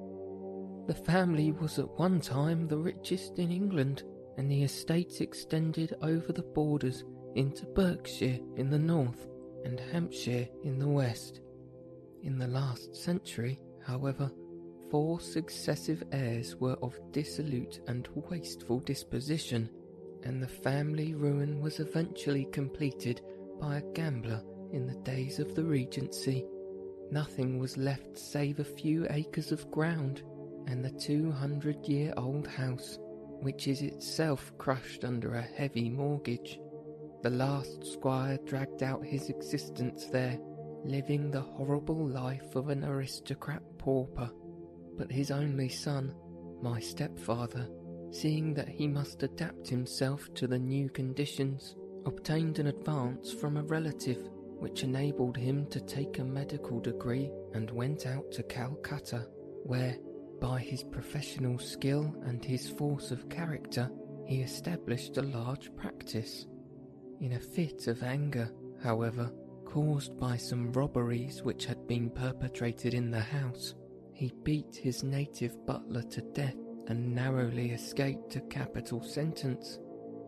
The 0.87 0.95
family 0.95 1.51
was 1.51 1.77
at 1.77 1.99
one 1.99 2.21
time 2.21 2.69
the 2.69 2.77
richest 2.77 3.37
in 3.37 3.51
England, 3.51 4.03
and 4.37 4.49
the 4.49 4.63
estates 4.63 5.19
extended 5.19 5.93
over 6.01 6.31
the 6.31 6.41
borders 6.41 7.03
into 7.35 7.65
Berkshire 7.65 8.39
in 8.55 8.69
the 8.69 8.79
north 8.79 9.27
and 9.65 9.77
Hampshire 9.77 10.47
in 10.63 10.79
the 10.79 10.87
west. 10.87 11.41
In 12.23 12.37
the 12.37 12.47
last 12.47 12.95
century, 12.95 13.59
however, 13.85 14.31
four 14.89 15.19
successive 15.19 16.03
heirs 16.13 16.55
were 16.55 16.77
of 16.81 16.97
dissolute 17.11 17.81
and 17.87 18.07
wasteful 18.29 18.79
disposition, 18.79 19.69
and 20.23 20.41
the 20.41 20.47
family 20.47 21.13
ruin 21.13 21.59
was 21.59 21.81
eventually 21.81 22.45
completed 22.53 23.19
by 23.59 23.79
a 23.79 23.93
gambler 23.93 24.41
in 24.71 24.87
the 24.87 24.95
days 25.03 25.39
of 25.39 25.55
the 25.55 25.63
Regency. 25.65 26.45
Nothing 27.11 27.59
was 27.59 27.75
left 27.75 28.17
save 28.17 28.59
a 28.59 28.63
few 28.63 29.05
acres 29.09 29.51
of 29.51 29.69
ground 29.69 30.23
and 30.67 30.83
the 30.83 30.91
200 30.91 31.85
year 31.85 32.13
old 32.15 32.47
house, 32.47 32.97
which 33.41 33.67
is 33.67 33.81
itself 33.81 34.53
crushed 34.57 35.03
under 35.03 35.35
a 35.35 35.41
heavy 35.41 35.89
mortgage. 35.89 36.57
The 37.21 37.29
last 37.29 37.85
squire 37.85 38.39
dragged 38.45 38.81
out 38.81 39.05
his 39.05 39.29
existence 39.29 40.05
there, 40.05 40.39
living 40.85 41.29
the 41.29 41.41
horrible 41.41 42.07
life 42.07 42.55
of 42.55 42.69
an 42.69 42.85
aristocrat 42.85 43.61
pauper. 43.77 44.31
But 44.97 45.11
his 45.11 45.31
only 45.31 45.67
son, 45.67 46.15
my 46.61 46.79
stepfather, 46.79 47.67
seeing 48.11 48.53
that 48.53 48.69
he 48.69 48.87
must 48.87 49.21
adapt 49.21 49.67
himself 49.67 50.33
to 50.35 50.47
the 50.47 50.59
new 50.59 50.89
conditions, 50.89 51.75
obtained 52.05 52.59
an 52.59 52.67
advance 52.67 53.33
from 53.33 53.57
a 53.57 53.63
relative 53.63 54.29
which 54.61 54.83
enabled 54.83 55.35
him 55.35 55.65
to 55.65 55.79
take 55.79 56.19
a 56.19 56.23
medical 56.23 56.79
degree 56.79 57.31
and 57.55 57.71
went 57.71 58.05
out 58.05 58.31
to 58.31 58.43
Calcutta, 58.43 59.25
where, 59.63 59.97
by 60.39 60.59
his 60.59 60.83
professional 60.83 61.57
skill 61.57 62.15
and 62.25 62.45
his 62.45 62.69
force 62.69 63.09
of 63.09 63.27
character, 63.27 63.89
he 64.27 64.41
established 64.41 65.17
a 65.17 65.23
large 65.23 65.75
practice. 65.75 66.45
In 67.21 67.33
a 67.33 67.39
fit 67.39 67.87
of 67.87 68.03
anger, 68.03 68.51
however, 68.83 69.31
caused 69.65 70.15
by 70.19 70.37
some 70.37 70.71
robberies 70.73 71.41
which 71.41 71.65
had 71.65 71.87
been 71.87 72.11
perpetrated 72.11 72.93
in 72.93 73.09
the 73.09 73.19
house, 73.19 73.73
he 74.13 74.31
beat 74.43 74.75
his 74.75 75.01
native 75.01 75.65
butler 75.65 76.03
to 76.03 76.21
death 76.33 76.57
and 76.85 77.15
narrowly 77.15 77.71
escaped 77.71 78.35
a 78.35 78.41
capital 78.41 79.01
sentence. 79.01 79.79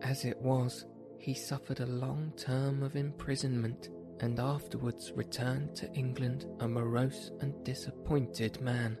As 0.02 0.24
it 0.24 0.42
was, 0.42 0.86
he 1.20 1.34
suffered 1.34 1.78
a 1.78 1.86
long 1.86 2.32
term 2.36 2.82
of 2.82 2.96
imprisonment 2.96 3.90
and 4.20 4.38
afterwards 4.38 5.12
returned 5.14 5.74
to 5.76 5.92
England 5.92 6.46
a 6.60 6.68
morose 6.68 7.30
and 7.40 7.64
disappointed 7.64 8.60
man. 8.60 8.98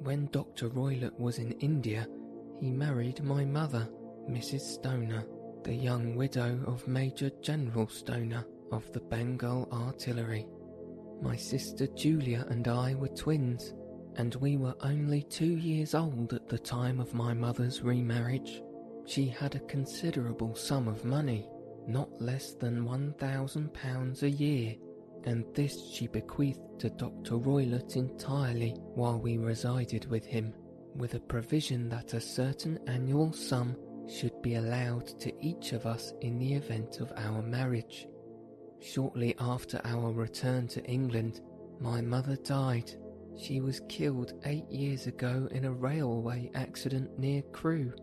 When 0.00 0.26
Dr. 0.32 0.68
Roylott 0.68 1.18
was 1.18 1.38
in 1.38 1.52
India, 1.52 2.06
he 2.60 2.70
married 2.70 3.22
my 3.22 3.44
mother, 3.44 3.88
Mrs. 4.28 4.60
Stoner 4.60 5.24
the 5.64 5.74
young 5.74 6.14
widow 6.14 6.60
of 6.66 6.86
Major 6.86 7.30
General 7.40 7.88
Stoner 7.88 8.44
of 8.70 8.92
the 8.92 9.00
Bengal 9.00 9.66
Artillery. 9.72 10.46
My 11.22 11.36
sister 11.36 11.86
Julia 11.86 12.44
and 12.50 12.68
I 12.68 12.94
were 12.94 13.08
twins, 13.08 13.72
and 14.16 14.34
we 14.34 14.58
were 14.58 14.74
only 14.82 15.22
two 15.22 15.56
years 15.56 15.94
old 15.94 16.34
at 16.34 16.50
the 16.50 16.58
time 16.58 17.00
of 17.00 17.14
my 17.14 17.32
mother's 17.32 17.80
remarriage. 17.80 18.62
She 19.06 19.26
had 19.26 19.54
a 19.54 19.60
considerable 19.60 20.54
sum 20.54 20.86
of 20.86 21.06
money, 21.06 21.48
not 21.86 22.08
less 22.20 22.54
than 22.54 22.84
£1,000 22.84 24.22
a 24.22 24.30
year, 24.30 24.74
and 25.24 25.44
this 25.54 25.90
she 25.90 26.06
bequeathed 26.06 26.78
to 26.78 26.90
Dr. 26.90 27.36
Roylott 27.36 27.96
entirely 27.96 28.76
while 28.94 29.18
we 29.18 29.38
resided 29.38 30.10
with 30.10 30.24
him, 30.24 30.54
with 30.96 31.14
a 31.14 31.20
provision 31.20 31.88
that 31.88 32.14
a 32.14 32.20
certain 32.20 32.78
annual 32.86 33.32
sum 33.32 33.76
should 34.08 34.40
be 34.42 34.56
allowed 34.56 35.06
to 35.20 35.32
each 35.44 35.72
of 35.72 35.86
us 35.86 36.12
in 36.20 36.38
the 36.38 36.54
event 36.54 37.00
of 37.00 37.12
our 37.16 37.42
marriage. 37.42 38.06
Shortly 38.80 39.34
after 39.40 39.80
our 39.84 40.12
return 40.12 40.68
to 40.68 40.84
England, 40.84 41.40
my 41.80 42.00
mother 42.00 42.36
died. 42.36 42.92
She 43.36 43.60
was 43.60 43.80
killed 43.88 44.34
eight 44.44 44.70
years 44.70 45.06
ago 45.06 45.48
in 45.50 45.64
a 45.64 45.72
railway 45.72 46.50
accident 46.54 47.18
near 47.18 47.42
Crewe. 47.52 47.94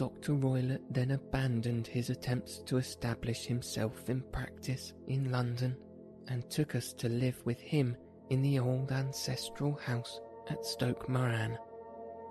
Dr. 0.00 0.32
Roylott 0.32 0.80
then 0.88 1.10
abandoned 1.10 1.86
his 1.86 2.08
attempts 2.08 2.60
to 2.60 2.78
establish 2.78 3.44
himself 3.44 4.08
in 4.08 4.22
practice 4.32 4.94
in 5.08 5.30
London 5.30 5.76
and 6.28 6.48
took 6.48 6.74
us 6.74 6.94
to 6.94 7.10
live 7.10 7.38
with 7.44 7.60
him 7.60 7.94
in 8.30 8.40
the 8.40 8.58
old 8.58 8.92
ancestral 8.92 9.74
house 9.74 10.18
at 10.48 10.64
Stoke 10.64 11.06
Moran. 11.06 11.58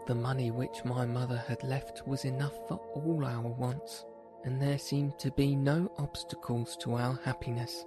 The 0.08 0.16
money 0.16 0.50
which 0.50 0.84
my 0.84 1.06
mother 1.06 1.38
had 1.38 1.62
left 1.62 2.08
was 2.08 2.26
enough 2.26 2.58
for 2.68 2.78
all 2.96 3.24
our 3.24 3.48
wants, 3.48 4.04
and 4.46 4.60
there 4.60 4.80
seemed 4.80 5.20
to 5.20 5.30
be 5.34 5.56
no 5.56 5.92
obstacles 6.00 6.76
to 6.78 6.96
our 6.96 7.20
happiness. 7.24 7.86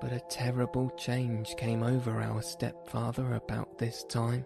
But 0.00 0.14
a 0.14 0.26
terrible 0.28 0.90
change 0.96 1.54
came 1.54 1.84
over 1.84 2.20
our 2.20 2.42
stepfather 2.42 3.34
about 3.34 3.78
this 3.78 4.02
time. 4.02 4.44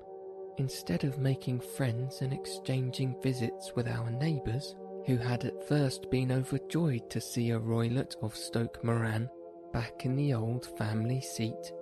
Instead 0.59 1.05
of 1.05 1.19
making 1.19 1.61
friends 1.61 2.23
and 2.23 2.33
exchanging 2.33 3.17
visits 3.23 3.73
with 3.75 3.89
our 3.89 4.11
neighbours, 4.11 4.75
who 5.07 5.17
had 5.17 5.45
at 5.45 5.67
first 5.67 6.11
been 6.11 6.31
overjoyed 6.31 7.09
to 7.11 7.21
see 7.21 7.51
a 7.51 7.59
Roylott 7.59 8.17
of 8.23 8.37
Stoke 8.37 8.83
Moran 8.85 9.29
back 9.73 10.05
in 10.05 10.17
the 10.17 10.35
old 10.35 10.67
family 10.77 11.21
seat, 11.21 11.73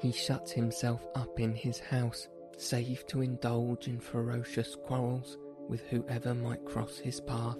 he 0.00 0.12
shut 0.12 0.50
himself 0.50 1.06
up 1.14 1.40
in 1.40 1.54
his 1.54 1.78
house 1.78 2.28
save 2.58 3.06
to 3.06 3.20
indulge 3.20 3.88
in 3.88 4.00
ferocious 4.00 4.76
quarrels 4.84 5.38
with 5.68 5.82
whoever 5.88 6.34
might 6.34 6.64
cross 6.64 6.98
his 6.98 7.20
path. 7.20 7.58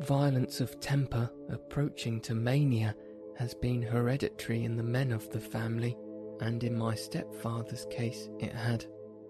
Violence 0.00 0.60
of 0.60 0.78
temper, 0.80 1.30
approaching 1.50 2.20
to 2.20 2.34
mania, 2.34 2.94
has 3.36 3.54
been 3.54 3.82
hereditary 3.82 4.64
in 4.64 4.76
the 4.76 4.82
men 4.82 5.12
of 5.12 5.30
the 5.30 5.40
family, 5.40 5.96
and 6.40 6.62
in 6.62 6.76
my 6.76 6.94
stepfather's 6.94 7.86
case, 7.90 8.28
it 8.38 8.52
had, 8.52 8.84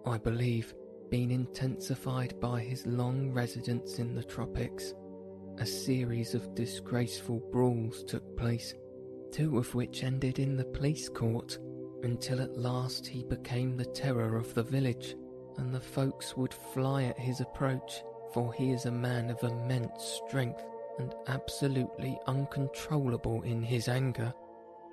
I 0.09 0.17
believe, 0.17 0.75
been 1.11 1.31
intensified 1.31 2.41
by 2.41 2.61
his 2.61 2.87
long 2.87 3.31
residence 3.31 3.99
in 3.99 4.15
the 4.15 4.25
tropics. 4.25 4.95
A 5.59 5.67
series 5.67 6.35
of 6.35 6.55
disgraceful 6.55 7.41
brawls 7.53 8.05
took 8.05 8.37
place, 8.37 8.75
two 9.31 9.59
of 9.59 9.75
which 9.75 10.05
ended 10.05 10.39
in 10.39 10.57
the 10.57 10.65
police 10.65 11.11
court 11.11 11.59
until 12.03 12.41
at 12.41 12.57
last 12.57 13.07
he 13.07 13.23
became 13.25 13.77
the 13.77 13.85
terror 13.85 14.37
of 14.37 14.55
the 14.55 14.63
village, 14.63 15.15
and 15.59 15.75
the 15.75 15.81
folks 15.81 16.37
would 16.37 16.55
fly 16.55 17.03
at 17.05 17.19
his 17.19 17.41
approach, 17.41 18.03
for 18.33 18.55
he 18.55 18.71
is 18.71 18.87
a 18.87 18.91
man 18.91 19.29
of 19.29 19.43
immense 19.43 20.21
strength 20.27 20.63
and 20.99 21.15
absolutely 21.27 22.19
uncontrollable 22.27 23.43
in 23.43 23.63
his 23.63 23.89
anger. 23.89 24.33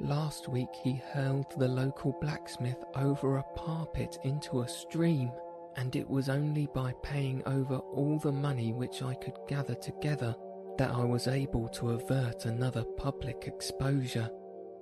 Last 0.02 0.50
week 0.50 0.74
he 0.84 1.02
hurled 1.14 1.58
the 1.58 1.68
local 1.68 2.18
blacksmith 2.20 2.84
over 2.96 3.38
a 3.38 3.44
parpet 3.56 4.20
into 4.24 4.62
a 4.62 4.68
stream, 4.68 5.32
and 5.78 5.96
it 5.96 6.10
was 6.10 6.30
only 6.30 6.68
by 6.74 6.94
paying 7.02 7.42
over 7.46 7.78
all 7.78 8.20
the 8.20 8.32
money 8.32 8.74
which 8.74 9.02
I 9.02 9.14
could 9.16 9.38
gather 9.48 9.76
together 9.76 10.36
that 10.78 10.92
I 10.92 11.04
was 11.04 11.28
able 11.28 11.70
to 11.70 11.92
avert 11.92 12.46
another 12.46 12.84
public 12.84 13.46
exposure. 13.48 14.30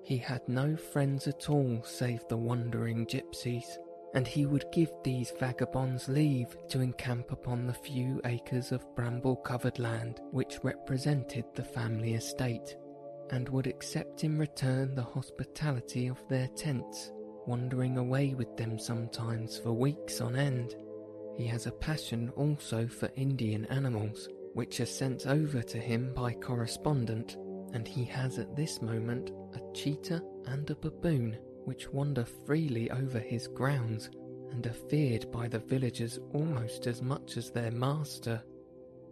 He 0.04 0.18
had 0.18 0.42
no 0.48 0.76
friends 0.76 1.28
at 1.28 1.50
all 1.50 1.82
save 1.84 2.28
the 2.28 2.38
wandering 2.38 3.06
gypsies, 3.06 3.78
and 4.16 4.28
he 4.28 4.46
would 4.46 4.66
give 4.72 4.92
these 5.04 5.32
vagabonds 5.40 6.10
leave 6.10 6.58
to 6.70 6.82
encamp 6.82 7.32
upon 7.32 7.66
the 7.66 7.74
few 7.74 8.20
acres 8.26 8.72
of 8.72 8.96
bramble 8.96 9.36
covered 9.36 9.80
land 9.80 10.22
which 10.32 10.64
represented 10.64 11.46
the 11.56 11.64
family 11.64 12.16
estate, 12.16 12.76
and 13.30 13.50
would 13.50 13.68
accept 13.68 14.24
in 14.24 14.38
return 14.38 14.96
the 14.96 15.04
hospitality 15.04 16.08
of 16.08 16.28
their 16.30 16.48
tents, 16.50 17.12
wandering 17.46 17.98
away 17.98 18.34
with 18.34 18.56
them 18.58 18.78
sometimes 18.78 19.58
for 19.58 19.74
weeks 19.74 20.22
on 20.22 20.36
end. 20.36 20.76
He 21.36 21.46
has 21.48 21.66
a 21.66 21.72
passion 21.72 22.32
also 22.36 22.88
for 22.88 23.10
Indian 23.16 23.66
animals, 23.66 24.30
which 24.54 24.80
are 24.80 24.86
sent 24.86 25.26
over 25.26 25.62
to 25.62 25.78
him 25.78 26.14
by 26.14 26.34
correspondent, 26.34 27.38
and 27.74 27.88
he 27.88 28.04
has 28.06 28.38
at 28.38 28.56
this 28.56 28.82
moment 28.82 29.32
a 29.56 29.74
cheetah 29.74 30.22
and 30.46 30.70
a 30.70 30.76
baboon 30.76 31.38
which 31.66 31.92
wander 31.92 32.26
freely 32.46 32.92
over 32.92 33.20
his 33.20 33.48
grounds 33.48 34.10
and 34.52 34.68
are 34.68 34.74
feared 34.90 35.32
by 35.32 35.48
the 35.48 35.60
villagers 35.60 36.20
almost 36.34 36.86
as 36.86 37.02
much 37.02 37.38
as 37.38 37.50
their 37.50 37.72
master. 37.72 38.44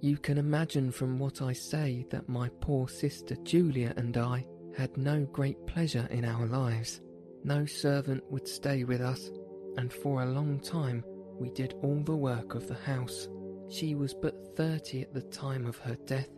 You 0.02 0.18
can 0.18 0.40
imagine 0.40 0.92
from 0.92 1.20
what 1.20 1.44
I 1.44 1.54
say 1.54 2.08
that 2.10 2.28
my 2.28 2.50
poor 2.60 2.88
sister 2.88 3.36
Julia 3.44 3.94
and 3.98 4.18
I 4.18 4.48
had 4.76 4.98
no 4.98 5.26
great 5.26 5.68
pleasure 5.68 6.08
in 6.10 6.26
our 6.26 6.48
lives. 6.48 7.02
No 7.44 7.68
servant 7.68 8.24
would 8.32 8.48
stay 8.48 8.84
with 8.84 9.00
us, 9.00 9.30
and 9.78 9.94
for 9.94 10.24
a 10.24 10.32
long 10.32 10.60
time 10.60 11.04
we 11.40 11.52
did 11.52 11.76
all 11.84 12.02
the 12.04 12.16
work 12.16 12.56
of 12.56 12.68
the 12.68 12.74
house. 12.74 13.28
She 13.70 13.94
was 13.94 14.16
but 14.16 14.56
thirty 14.58 15.04
at 15.04 15.14
the 15.14 15.22
time 15.22 15.68
of 15.68 15.78
her 15.78 15.96
death, 16.08 16.30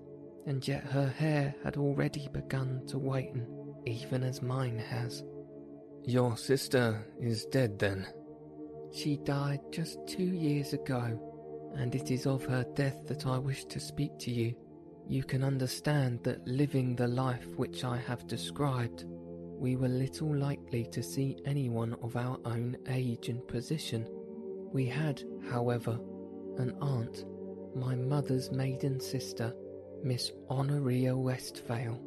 and 0.45 0.67
yet 0.67 0.83
her 0.83 1.07
hair 1.07 1.55
had 1.63 1.77
already 1.77 2.27
begun 2.33 2.85
to 2.87 2.99
whiten, 2.99 3.47
even 3.85 4.23
as 4.23 4.41
mine 4.41 4.77
has. 4.77 5.23
Your 6.03 6.35
sister 6.35 7.07
is 7.21 7.45
dead 7.45 7.79
then? 7.79 8.05
She 8.91 9.15
died 9.17 9.61
just 9.71 9.99
two 10.05 10.21
years 10.21 10.73
ago, 10.73 11.32
and 11.75 11.95
it 11.95 12.11
is 12.11 12.25
of 12.25 12.45
her 12.45 12.65
death 12.75 13.07
that 13.07 13.25
I 13.25 13.37
wish 13.37 13.65
to 13.65 13.79
speak 13.79 14.17
to 14.19 14.31
you. 14.31 14.55
You 15.07 15.23
can 15.23 15.43
understand 15.43 16.23
that 16.23 16.47
living 16.47 16.95
the 16.95 17.07
life 17.07 17.47
which 17.57 17.83
I 17.83 17.97
have 17.97 18.27
described, 18.27 19.05
we 19.07 19.75
were 19.75 19.87
little 19.87 20.35
likely 20.35 20.85
to 20.91 21.03
see 21.03 21.37
anyone 21.45 21.95
of 22.01 22.15
our 22.15 22.37
own 22.45 22.77
age 22.89 23.29
and 23.29 23.45
position. 23.47 24.07
We 24.71 24.85
had, 24.85 25.23
however, 25.49 25.99
an 26.57 26.75
aunt, 26.81 27.25
my 27.75 27.95
mother's 27.95 28.51
maiden 28.51 28.99
sister, 28.99 29.53
Miss 30.03 30.31
Honoria 30.49 31.15
Westphail, 31.15 31.99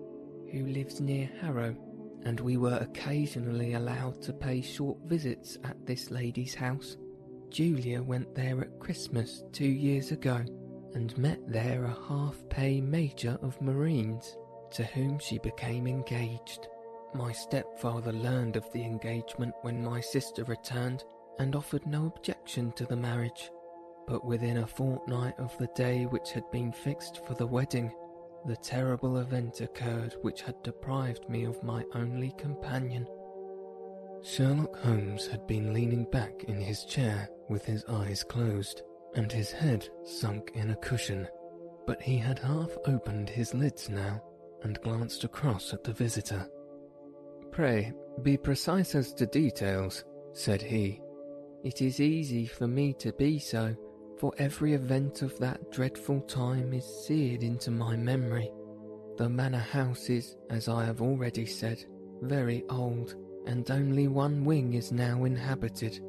who 0.51 0.67
lives 0.67 1.01
near 1.01 1.31
Harrow 1.41 1.77
and 2.27 2.41
we 2.41 2.57
were 2.57 2.79
occasionally 2.79 3.75
allowed 3.75 4.21
to 4.21 4.33
pay 4.33 4.61
short 4.61 4.99
visits 5.05 5.59
at 5.63 5.87
this 5.87 6.11
lady's 6.11 6.57
house. 6.57 6.97
Julia 7.51 8.03
went 8.03 8.35
there 8.35 8.61
at 8.61 8.79
Christmas 8.79 9.45
two 9.53 9.67
years 9.67 10.13
ago 10.13 10.45
and 10.95 11.17
met 11.19 11.41
there 11.47 11.85
a 11.85 11.99
half 12.09 12.37
pay 12.49 12.81
Major 12.81 13.39
of 13.43 13.61
Marines 13.61 14.37
to 14.73 14.85
whom 14.85 15.19
she 15.19 15.39
became 15.39 15.87
engaged. 15.87 16.69
My 17.15 17.33
stepfather 17.33 18.13
learned 18.13 18.57
of 18.57 18.71
the 18.73 18.83
engagement 18.83 19.55
when 19.63 19.85
my 19.85 20.01
sister 20.01 20.45
returned 20.45 21.05
and 21.39 21.55
offered 21.55 21.87
no 21.87 22.07
objection 22.07 22.73
to 22.73 22.85
the 22.85 22.97
marriage. 22.97 23.51
But 24.07 24.25
within 24.25 24.59
a 24.59 24.67
fortnight 24.67 25.39
of 25.39 25.57
the 25.59 25.69
day 25.75 26.05
which 26.05 26.33
had 26.33 26.51
been 26.51 26.73
fixed 26.73 27.25
for 27.27 27.35
the 27.35 27.47
wedding, 27.47 27.93
the 28.45 28.57
terrible 28.57 29.19
event 29.19 29.61
occurred 29.61 30.15
which 30.23 30.43
had 30.43 30.63
deprived 30.63 31.29
me 31.29 31.45
of 31.45 31.63
my 31.63 31.85
only 31.95 32.33
companion. 32.39 33.07
Sherlock 34.23 34.77
Holmes 34.77 35.27
had 35.27 35.47
been 35.47 35.73
leaning 35.73 36.05
back 36.11 36.45
in 36.45 36.61
his 36.61 36.85
chair 36.85 37.29
with 37.49 37.65
his 37.65 37.85
eyes 37.87 38.25
closed 38.25 38.83
and 39.15 39.31
his 39.31 39.51
head 39.51 39.89
sunk 40.05 40.53
in 40.55 40.71
a 40.71 40.77
cushion, 40.77 41.27
but 41.87 42.01
he 42.03 42.17
had 42.17 42.39
half 42.39 42.71
opened 42.87 43.29
his 43.29 43.55
lids 43.55 43.89
now 43.89 44.23
and 44.63 44.81
glanced 44.83 45.25
across 45.25 45.73
at 45.73 45.85
the 45.85 45.93
visitor. 45.93 46.47
Pray, 47.51 47.93
be 48.23 48.37
precise 48.37 48.95
as 48.95 49.13
to 49.15 49.27
details, 49.27 50.05
said 50.33 50.61
he. 50.61 51.01
It 51.65 51.81
is 51.81 52.01
easy 52.01 52.47
for 52.47 52.67
me 52.67 52.93
to 52.95 53.13
be 53.13 53.39
so, 53.39 53.75
for 54.19 54.33
every 54.39 54.75
event 54.75 55.23
of 55.23 55.39
that 55.39 55.71
dreadful 55.71 56.21
time 56.23 56.73
is 56.73 57.07
seared 57.07 57.43
into 57.43 57.71
my 57.71 57.97
memory. 57.97 58.51
The 59.17 59.29
manor 59.29 59.59
house 59.59 60.11
is, 60.11 60.37
as 60.51 60.69
I 60.69 60.85
have 60.85 61.01
already 61.01 61.47
said, 61.47 61.85
very 62.23 62.65
old, 62.69 63.15
and 63.47 63.71
only 63.71 64.09
one 64.09 64.45
wing 64.45 64.75
is 64.75 64.93
now 64.93 65.25
inhabited. 65.25 66.01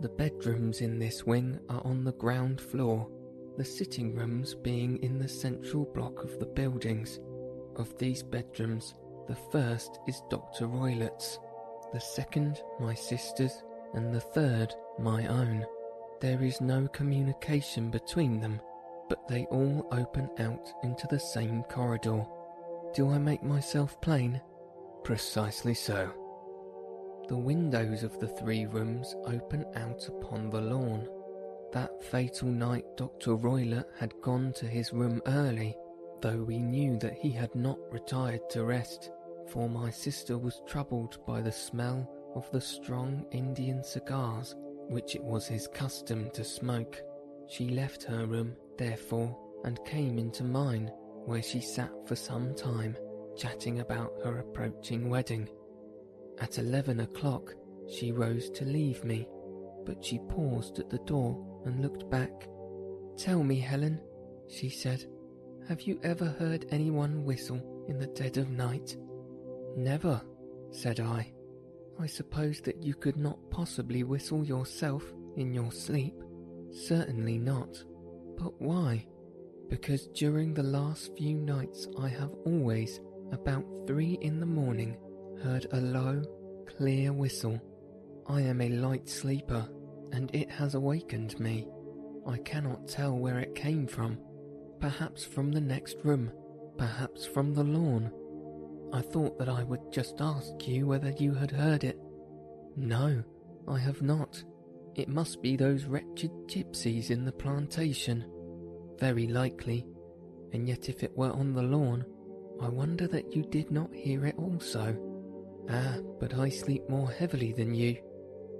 The 0.00 0.08
bedrooms 0.08 0.80
in 0.80 0.98
this 0.98 1.24
wing 1.24 1.58
are 1.68 1.80
on 1.84 2.04
the 2.04 2.12
ground 2.12 2.60
floor, 2.60 3.08
the 3.56 3.64
sitting 3.64 4.14
rooms 4.14 4.54
being 4.54 5.02
in 5.02 5.18
the 5.18 5.28
central 5.28 5.84
block 5.84 6.24
of 6.24 6.38
the 6.38 6.46
buildings. 6.46 7.20
Of 7.76 7.96
these 7.98 8.22
bedrooms, 8.22 8.94
the 9.28 9.36
first 9.52 10.00
is 10.06 10.22
Dr. 10.28 10.66
Roylott's, 10.66 11.38
the 11.92 12.00
second 12.00 12.60
my 12.80 12.94
sister's, 12.94 13.62
and 13.94 14.12
the 14.12 14.20
third 14.20 14.74
my 14.98 15.26
own. 15.26 15.64
There 16.20 16.42
is 16.42 16.60
no 16.60 16.88
communication 16.88 17.90
between 17.90 18.40
them, 18.40 18.60
but 19.08 19.28
they 19.28 19.44
all 19.46 19.86
open 19.92 20.28
out 20.38 20.72
into 20.82 21.06
the 21.08 21.20
same 21.20 21.62
corridor. 21.64 22.24
Do 22.94 23.10
I 23.10 23.18
make 23.18 23.42
myself 23.42 24.00
plain? 24.00 24.40
Precisely 25.02 25.74
so. 25.74 26.12
The 27.28 27.36
windows 27.36 28.02
of 28.02 28.18
the 28.20 28.28
three 28.28 28.66
rooms 28.66 29.14
open 29.26 29.64
out 29.76 30.08
upon 30.08 30.50
the 30.50 30.60
lawn. 30.60 31.08
That 31.72 32.02
fatal 32.02 32.48
night, 32.48 32.84
Dr. 32.96 33.36
Roylott 33.36 33.86
had 33.98 34.12
gone 34.20 34.52
to 34.54 34.66
his 34.66 34.92
room 34.92 35.22
early, 35.26 35.76
though 36.20 36.42
we 36.42 36.58
knew 36.58 36.98
that 36.98 37.14
he 37.14 37.30
had 37.30 37.54
not 37.54 37.78
retired 37.90 38.48
to 38.50 38.64
rest, 38.64 39.10
for 39.48 39.68
my 39.68 39.90
sister 39.90 40.38
was 40.38 40.62
troubled 40.66 41.18
by 41.26 41.40
the 41.40 41.52
smell 41.52 42.10
of 42.34 42.50
the 42.50 42.60
strong 42.60 43.26
Indian 43.30 43.82
cigars 43.82 44.54
which 44.88 45.14
it 45.14 45.22
was 45.22 45.46
his 45.46 45.66
custom 45.68 46.30
to 46.30 46.44
smoke. 46.44 47.02
She 47.48 47.68
left 47.68 48.02
her 48.04 48.26
room, 48.26 48.54
therefore, 48.76 49.36
and 49.64 49.84
came 49.84 50.18
into 50.18 50.44
mine, 50.44 50.90
where 51.24 51.42
she 51.42 51.60
sat 51.60 51.90
for 52.06 52.16
some 52.16 52.54
time, 52.54 52.96
chatting 53.36 53.80
about 53.80 54.12
her 54.24 54.38
approaching 54.38 55.08
wedding. 55.08 55.48
At 56.40 56.58
eleven 56.58 57.00
o'clock, 57.00 57.54
she 57.88 58.12
rose 58.12 58.50
to 58.50 58.64
leave 58.64 59.04
me, 59.04 59.28
but 59.84 60.04
she 60.04 60.18
paused 60.28 60.78
at 60.78 60.90
the 60.90 60.98
door 60.98 61.62
and 61.64 61.80
looked 61.80 62.10
back. 62.10 62.48
Tell 63.16 63.42
me, 63.42 63.60
Helen, 63.60 64.00
she 64.48 64.68
said, 64.68 65.04
have 65.68 65.82
you 65.82 65.98
ever 66.02 66.26
heard 66.26 66.66
anyone 66.70 67.24
whistle 67.24 67.84
in 67.88 67.98
the 67.98 68.08
dead 68.08 68.36
of 68.36 68.50
night? 68.50 68.96
Never, 69.76 70.20
said 70.70 71.00
I. 71.00 71.32
I 71.98 72.06
suppose 72.06 72.60
that 72.62 72.82
you 72.82 72.94
could 72.94 73.16
not 73.16 73.38
possibly 73.50 74.02
whistle 74.02 74.44
yourself 74.44 75.04
in 75.36 75.54
your 75.54 75.72
sleep. 75.72 76.14
Certainly 76.70 77.38
not. 77.38 77.82
But 78.36 78.60
why? 78.60 79.06
Because 79.70 80.08
during 80.08 80.52
the 80.52 80.62
last 80.62 81.16
few 81.16 81.36
nights 81.36 81.88
I 81.98 82.08
have 82.08 82.32
always, 82.44 83.00
about 83.32 83.64
three 83.86 84.18
in 84.20 84.40
the 84.40 84.46
morning, 84.46 84.96
heard 85.44 85.66
a 85.72 85.80
low, 85.80 86.22
clear 86.78 87.12
whistle. 87.12 87.60
I 88.26 88.40
am 88.40 88.62
a 88.62 88.68
light 88.70 89.06
sleeper, 89.06 89.68
and 90.10 90.34
it 90.34 90.50
has 90.50 90.74
awakened 90.74 91.38
me. 91.38 91.68
I 92.26 92.38
cannot 92.38 92.88
tell 92.88 93.18
where 93.18 93.38
it 93.40 93.54
came 93.54 93.86
from. 93.86 94.18
Perhaps 94.80 95.22
from 95.22 95.52
the 95.52 95.60
next 95.60 95.98
room, 96.02 96.32
perhaps 96.78 97.26
from 97.26 97.52
the 97.52 97.62
lawn, 97.62 98.10
I 98.90 99.02
thought 99.02 99.38
that 99.38 99.50
I 99.50 99.64
would 99.64 99.92
just 99.92 100.22
ask 100.22 100.66
you 100.66 100.86
whether 100.86 101.10
you 101.10 101.34
had 101.34 101.50
heard 101.50 101.84
it. 101.84 101.98
No, 102.76 103.22
I 103.68 103.78
have 103.78 104.00
not. 104.00 104.42
It 104.94 105.08
must 105.08 105.42
be 105.42 105.56
those 105.56 105.84
wretched 105.84 106.30
gypsies 106.46 107.10
in 107.10 107.26
the 107.26 107.32
plantation. 107.32 108.24
Very 108.98 109.26
likely, 109.26 109.84
and 110.54 110.66
yet 110.66 110.88
if 110.88 111.02
it 111.02 111.14
were 111.18 111.32
on 111.32 111.52
the 111.52 111.62
lawn, 111.62 112.06
I 112.62 112.70
wonder 112.70 113.06
that 113.08 113.36
you 113.36 113.42
did 113.42 113.70
not 113.70 113.92
hear 113.92 114.24
it 114.24 114.36
also. 114.38 115.10
Ah, 115.70 115.96
but 116.20 116.34
I 116.34 116.48
sleep 116.48 116.88
more 116.88 117.10
heavily 117.10 117.52
than 117.52 117.74
you. 117.74 117.96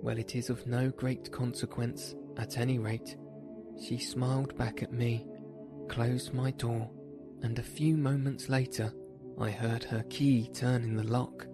Well, 0.02 0.18
it 0.18 0.34
is 0.34 0.50
of 0.50 0.66
no 0.66 0.90
great 0.90 1.30
consequence, 1.30 2.14
at 2.36 2.58
any 2.58 2.78
rate. 2.78 3.16
She 3.80 3.98
smiled 3.98 4.56
back 4.56 4.82
at 4.82 4.92
me, 4.92 5.26
closed 5.88 6.32
my 6.32 6.50
door, 6.52 6.90
and 7.42 7.58
a 7.58 7.62
few 7.62 7.96
moments 7.96 8.48
later 8.48 8.92
I 9.38 9.50
heard 9.50 9.84
her 9.84 10.04
key 10.04 10.50
turn 10.52 10.82
in 10.82 10.96
the 10.96 11.04
lock. 11.04 11.46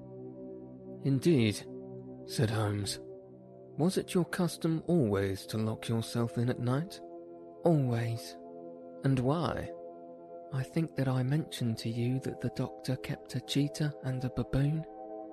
Indeed, 1.04 1.64
said 2.26 2.50
Holmes. 2.50 3.00
Was 3.78 3.96
it 3.96 4.14
your 4.14 4.26
custom 4.26 4.82
always 4.86 5.46
to 5.46 5.56
lock 5.56 5.88
yourself 5.88 6.36
in 6.36 6.50
at 6.50 6.60
night? 6.60 7.00
Always. 7.64 8.36
And 9.04 9.18
why? 9.18 9.70
I 10.52 10.62
think 10.62 10.94
that 10.96 11.08
I 11.08 11.22
mentioned 11.22 11.78
to 11.78 11.88
you 11.88 12.20
that 12.20 12.40
the 12.40 12.50
doctor 12.56 12.96
kept 12.96 13.36
a 13.36 13.40
cheetah 13.40 13.94
and 14.04 14.22
a 14.24 14.30
baboon. 14.30 14.84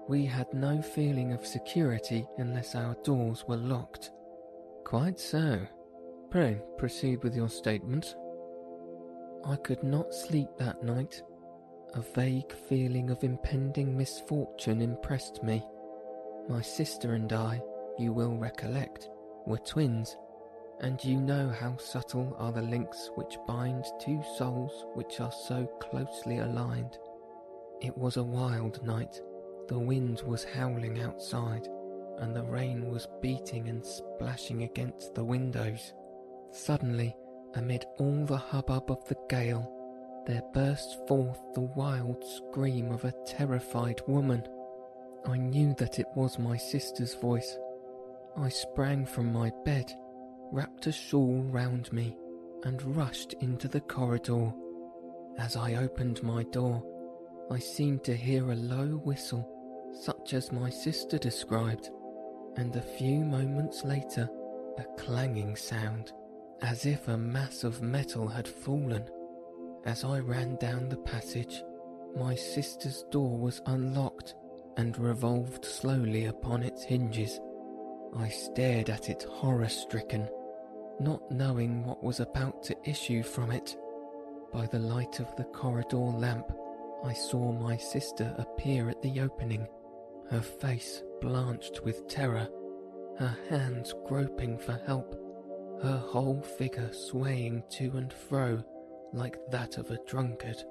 We 0.07 0.25
had 0.25 0.53
no 0.53 0.81
feeling 0.81 1.33
of 1.33 1.45
security 1.45 2.27
unless 2.37 2.75
our 2.75 2.95
doors 3.03 3.45
were 3.47 3.57
locked. 3.57 4.11
Quite 4.83 5.19
so. 5.19 5.65
Pray 6.29 6.61
proceed 6.77 7.23
with 7.23 7.35
your 7.35 7.49
statement. 7.49 8.15
I 9.45 9.55
could 9.57 9.83
not 9.83 10.13
sleep 10.13 10.49
that 10.57 10.83
night 10.83 11.21
a 11.93 12.01
vague 12.01 12.51
feeling 12.51 13.09
of 13.09 13.23
impending 13.23 13.97
misfortune 13.97 14.81
impressed 14.81 15.41
me. 15.41 15.63
My 16.49 16.61
sister 16.61 17.13
and 17.13 17.31
I, 17.31 17.61
you 17.97 18.13
will 18.13 18.37
recollect, 18.37 19.09
were 19.45 19.57
twins, 19.57 20.17
and 20.81 21.03
you 21.03 21.19
know 21.19 21.49
how 21.49 21.75
subtle 21.77 22.35
are 22.37 22.51
the 22.51 22.61
links 22.61 23.09
which 23.15 23.39
bind 23.47 23.85
two 23.99 24.21
souls 24.37 24.85
which 24.93 25.19
are 25.19 25.31
so 25.31 25.65
closely 25.79 26.39
aligned. 26.39 26.97
It 27.81 27.97
was 27.97 28.17
a 28.17 28.23
wild 28.23 28.83
night. 28.85 29.21
The 29.67 29.79
wind 29.79 30.21
was 30.25 30.45
howling 30.45 31.01
outside, 31.01 31.67
and 32.19 32.35
the 32.35 32.43
rain 32.43 32.89
was 32.89 33.07
beating 33.21 33.67
and 33.67 33.85
splashing 33.85 34.63
against 34.63 35.13
the 35.13 35.25
windows. 35.25 35.93
Suddenly, 36.51 37.15
amid 37.55 37.85
all 37.97 38.25
the 38.25 38.37
hubbub 38.37 38.89
of 38.89 39.07
the 39.07 39.17
gale, 39.29 39.73
there 40.25 40.43
burst 40.53 41.05
forth 41.07 41.39
the 41.53 41.61
wild 41.61 42.23
scream 42.23 42.91
of 42.91 43.03
a 43.03 43.13
terrified 43.25 44.01
woman. 44.07 44.43
I 45.25 45.37
knew 45.37 45.73
that 45.77 45.99
it 45.99 46.07
was 46.15 46.39
my 46.39 46.57
sister's 46.57 47.15
voice. 47.15 47.57
I 48.37 48.49
sprang 48.49 49.05
from 49.05 49.33
my 49.33 49.51
bed, 49.65 49.91
wrapped 50.51 50.87
a 50.87 50.91
shawl 50.91 51.41
round 51.43 51.91
me, 51.91 52.15
and 52.63 52.95
rushed 52.95 53.33
into 53.41 53.67
the 53.67 53.81
corridor. 53.81 54.53
As 55.37 55.55
I 55.55 55.75
opened 55.75 56.23
my 56.23 56.43
door, 56.43 56.83
I 57.51 57.59
seemed 57.59 58.03
to 58.05 58.15
hear 58.15 58.51
a 58.51 58.55
low 58.55 58.97
whistle, 58.97 59.49
such 60.01 60.33
as 60.33 60.51
my 60.51 60.69
sister 60.69 61.17
described, 61.17 61.89
and 62.55 62.75
a 62.75 62.81
few 62.81 63.19
moments 63.19 63.83
later, 63.83 64.29
a 64.77 64.83
clanging 64.97 65.55
sound, 65.55 66.11
as 66.61 66.85
if 66.85 67.07
a 67.07 67.17
mass 67.17 67.63
of 67.63 67.81
metal 67.81 68.27
had 68.27 68.47
fallen. 68.47 69.03
As 69.85 70.03
I 70.03 70.19
ran 70.19 70.55
down 70.57 70.89
the 70.89 70.97
passage, 70.97 71.63
my 72.15 72.35
sister's 72.35 73.03
door 73.11 73.37
was 73.37 73.61
unlocked 73.65 74.35
and 74.77 74.97
revolved 74.97 75.65
slowly 75.65 76.25
upon 76.25 76.63
its 76.63 76.83
hinges. 76.83 77.39
I 78.15 78.29
stared 78.29 78.89
at 78.89 79.09
it 79.09 79.23
horror 79.23 79.69
stricken, 79.69 80.27
not 80.99 81.31
knowing 81.31 81.83
what 81.83 82.03
was 82.03 82.19
about 82.19 82.63
to 82.63 82.89
issue 82.89 83.23
from 83.23 83.51
it. 83.51 83.77
By 84.53 84.65
the 84.65 84.79
light 84.79 85.19
of 85.19 85.35
the 85.35 85.43
corridor 85.43 85.97
lamp, 85.97 86.51
I 87.03 87.13
saw 87.13 87.51
my 87.51 87.77
sister 87.77 88.33
appear 88.37 88.89
at 88.89 89.01
the 89.01 89.19
opening, 89.21 89.67
her 90.29 90.41
face 90.41 91.03
blanched 91.21 91.83
with 91.83 92.07
terror, 92.07 92.47
her 93.17 93.35
hands 93.49 93.93
groping 94.07 94.57
for 94.57 94.79
help, 94.85 95.15
her 95.81 95.97
whole 95.97 96.41
figure 96.41 96.91
swaying 96.91 97.63
to 97.69 97.97
and 97.97 98.11
fro 98.11 98.63
like 99.13 99.37
that 99.51 99.77
of 99.77 99.89
a 99.91 99.99
drunkard. 100.07 100.61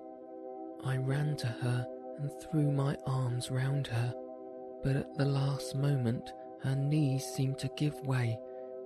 I 0.85 0.97
ran 0.97 1.37
to 1.39 1.47
her 1.47 1.87
and 2.19 2.31
threw 2.41 2.71
my 2.71 2.97
arms 3.07 3.51
round 3.51 3.87
her, 3.87 4.15
but 4.83 4.97
at 4.97 5.15
the 5.17 5.25
last 5.25 5.75
moment 5.75 6.33
her 6.63 6.75
knees 6.75 7.25
seemed 7.25 7.59
to 7.59 7.71
give 7.77 7.95
way 8.07 8.39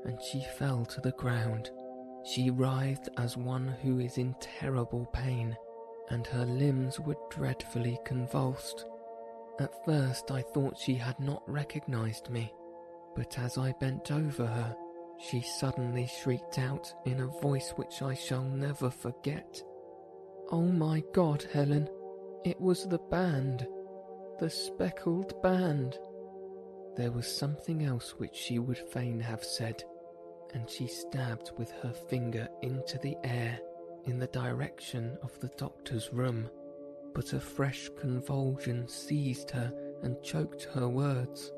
and 0.04 0.20
she 0.20 0.44
fell 0.58 0.84
to 0.86 1.00
the 1.00 1.12
ground. 1.12 1.70
She 2.24 2.50
writhed 2.50 3.08
as 3.16 3.36
one 3.36 3.68
who 3.82 3.98
is 3.98 4.18
in 4.18 4.34
terrible 4.40 5.06
pain, 5.12 5.56
and 6.10 6.26
her 6.26 6.44
limbs 6.44 7.00
were 7.00 7.16
dreadfully 7.30 7.98
convulsed. 8.04 8.84
At 9.60 9.84
first 9.84 10.30
I 10.30 10.40
thought 10.40 10.78
she 10.78 10.94
had 10.94 11.20
not 11.20 11.42
recognized 11.46 12.30
me, 12.30 12.50
but 13.14 13.38
as 13.38 13.58
I 13.58 13.72
bent 13.72 14.10
over 14.10 14.46
her, 14.46 14.74
she 15.18 15.42
suddenly 15.42 16.06
shrieked 16.06 16.58
out 16.58 16.90
in 17.04 17.20
a 17.20 17.26
voice 17.26 17.74
which 17.76 18.00
I 18.00 18.14
shall 18.14 18.42
never 18.42 18.88
forget. 18.88 19.62
Oh 20.50 20.62
my 20.62 21.02
God, 21.12 21.44
Helen, 21.52 21.90
it 22.42 22.58
was 22.58 22.88
the 22.88 23.00
band, 23.10 23.68
the 24.38 24.48
speckled 24.48 25.40
band. 25.42 25.98
There 26.96 27.12
was 27.12 27.26
something 27.26 27.84
else 27.84 28.14
which 28.16 28.34
she 28.34 28.58
would 28.58 28.78
fain 28.78 29.20
have 29.20 29.44
said, 29.44 29.84
and 30.54 30.70
she 30.70 30.86
stabbed 30.86 31.52
with 31.58 31.70
her 31.82 31.92
finger 32.08 32.48
into 32.62 32.96
the 32.96 33.16
air 33.24 33.60
in 34.06 34.18
the 34.18 34.26
direction 34.28 35.18
of 35.22 35.38
the 35.40 35.50
doctor's 35.58 36.14
room. 36.14 36.48
But 37.12 37.32
a 37.32 37.40
fresh 37.40 37.90
convulsion 37.98 38.86
seized 38.86 39.50
her 39.50 39.72
and 40.02 40.22
choked 40.22 40.64
her 40.64 40.88
words. 40.88 41.52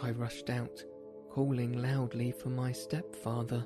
I 0.00 0.10
rushed 0.10 0.50
out, 0.50 0.84
calling 1.30 1.80
loudly 1.80 2.30
for 2.32 2.50
my 2.50 2.72
stepfather, 2.72 3.64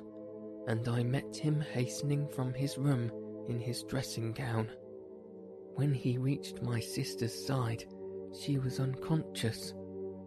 and 0.67 0.87
I 0.87 1.03
met 1.03 1.35
him 1.35 1.59
hastening 1.59 2.27
from 2.27 2.53
his 2.53 2.77
room 2.77 3.11
in 3.47 3.59
his 3.59 3.83
dressing 3.83 4.31
gown. 4.31 4.69
When 5.75 5.93
he 5.93 6.17
reached 6.17 6.61
my 6.61 6.79
sister's 6.79 7.33
side, 7.33 7.85
she 8.39 8.57
was 8.57 8.79
unconscious, 8.79 9.73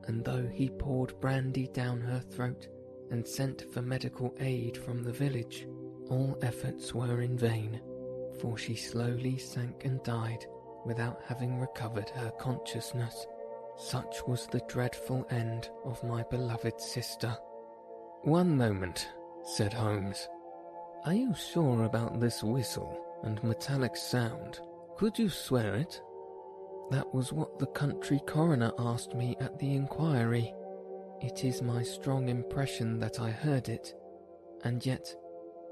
and 0.04 0.24
though 0.24 0.46
he 0.46 0.68
poured 0.70 1.18
brandy 1.20 1.68
down 1.68 2.00
her 2.00 2.20
throat 2.20 2.68
and 3.10 3.26
sent 3.26 3.62
for 3.72 3.82
medical 3.82 4.34
aid 4.38 4.76
from 4.76 5.02
the 5.02 5.12
village, 5.12 5.66
all 6.08 6.38
efforts 6.42 6.94
were 6.94 7.20
in 7.22 7.36
vain, 7.36 7.80
for 8.40 8.56
she 8.56 8.74
slowly 8.74 9.38
sank 9.38 9.84
and 9.84 10.02
died 10.02 10.44
without 10.84 11.20
having 11.26 11.58
recovered 11.58 12.10
her 12.10 12.30
consciousness. 12.38 13.26
Such 13.76 14.26
was 14.26 14.46
the 14.46 14.62
dreadful 14.68 15.26
end 15.30 15.70
of 15.84 16.02
my 16.04 16.22
beloved 16.24 16.80
sister. 16.80 17.36
One 18.22 18.56
moment, 18.56 19.08
said 19.42 19.72
Holmes. 19.72 20.28
Are 21.06 21.14
you 21.14 21.34
sure 21.34 21.84
about 21.84 22.20
this 22.20 22.42
whistle 22.42 23.02
and 23.24 23.42
metallic 23.42 23.96
sound? 23.96 24.60
Could 24.96 25.18
you 25.18 25.30
swear 25.30 25.74
it? 25.76 26.00
That 26.90 27.14
was 27.14 27.32
what 27.32 27.58
the 27.58 27.68
country 27.68 28.20
coroner 28.26 28.72
asked 28.78 29.14
me 29.14 29.36
at 29.40 29.58
the 29.58 29.74
inquiry. 29.74 30.52
It 31.22 31.44
is 31.44 31.62
my 31.62 31.82
strong 31.82 32.28
impression 32.28 32.98
that 33.00 33.20
I 33.20 33.30
heard 33.30 33.68
it, 33.68 33.94
and 34.64 34.84
yet, 34.84 35.14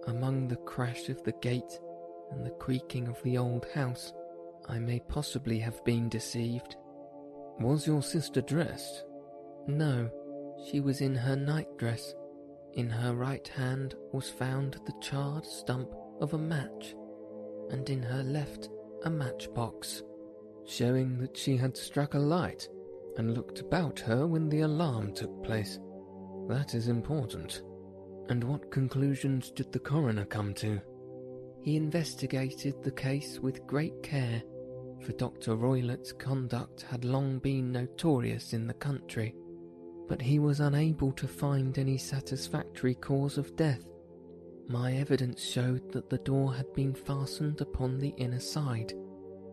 among 0.06 0.48
the 0.48 0.56
crash 0.56 1.08
of 1.08 1.22
the 1.24 1.32
gate 1.32 1.78
and 2.30 2.46
the 2.46 2.50
creaking 2.50 3.08
of 3.08 3.22
the 3.22 3.36
old 3.36 3.66
house, 3.74 4.12
I 4.68 4.78
may 4.78 5.00
possibly 5.00 5.58
have 5.60 5.82
been 5.84 6.08
deceived. 6.08 6.76
Was 7.58 7.86
your 7.86 8.02
sister 8.02 8.42
dressed? 8.42 9.04
No, 9.66 10.10
she 10.66 10.80
was 10.80 11.00
in 11.00 11.14
her 11.14 11.36
nightdress. 11.36 12.14
In 12.74 12.90
her 12.90 13.14
right 13.14 13.48
hand 13.48 13.94
was 14.12 14.28
found 14.28 14.78
the 14.84 14.92
charred 15.00 15.46
stump 15.46 15.90
of 16.20 16.34
a 16.34 16.38
match, 16.38 16.94
and 17.70 17.88
in 17.88 18.02
her 18.02 18.22
left 18.22 18.68
a 19.04 19.10
matchbox, 19.10 20.02
showing 20.66 21.18
that 21.18 21.36
she 21.36 21.56
had 21.56 21.76
struck 21.76 22.14
a 22.14 22.18
light 22.18 22.68
and 23.16 23.34
looked 23.34 23.60
about 23.60 23.98
her 24.00 24.26
when 24.26 24.48
the 24.48 24.60
alarm 24.60 25.12
took 25.12 25.42
place. 25.42 25.78
That 26.48 26.74
is 26.74 26.88
important. 26.88 27.62
And 28.28 28.44
what 28.44 28.70
conclusions 28.70 29.50
did 29.50 29.72
the 29.72 29.78
coroner 29.78 30.26
come 30.26 30.52
to? 30.54 30.80
He 31.62 31.76
investigated 31.76 32.82
the 32.82 32.90
case 32.90 33.40
with 33.40 33.66
great 33.66 34.02
care, 34.02 34.42
for 35.00 35.12
Dr. 35.12 35.54
Roylott's 35.56 36.12
conduct 36.12 36.82
had 36.82 37.04
long 37.04 37.38
been 37.38 37.72
notorious 37.72 38.52
in 38.52 38.66
the 38.66 38.74
country, 38.74 39.34
but 40.08 40.22
he 40.22 40.38
was 40.38 40.60
unable 40.60 41.12
to 41.12 41.28
find 41.28 41.78
any 41.78 41.98
satisfactory 41.98 42.94
cause 42.94 43.38
of 43.38 43.56
death 43.56 43.84
my 44.68 44.92
evidence 44.92 45.42
showed 45.42 45.90
that 45.92 46.10
the 46.10 46.18
door 46.18 46.52
had 46.52 46.70
been 46.74 46.92
fastened 46.92 47.62
upon 47.62 47.98
the 47.98 48.12
inner 48.18 48.38
side, 48.38 48.92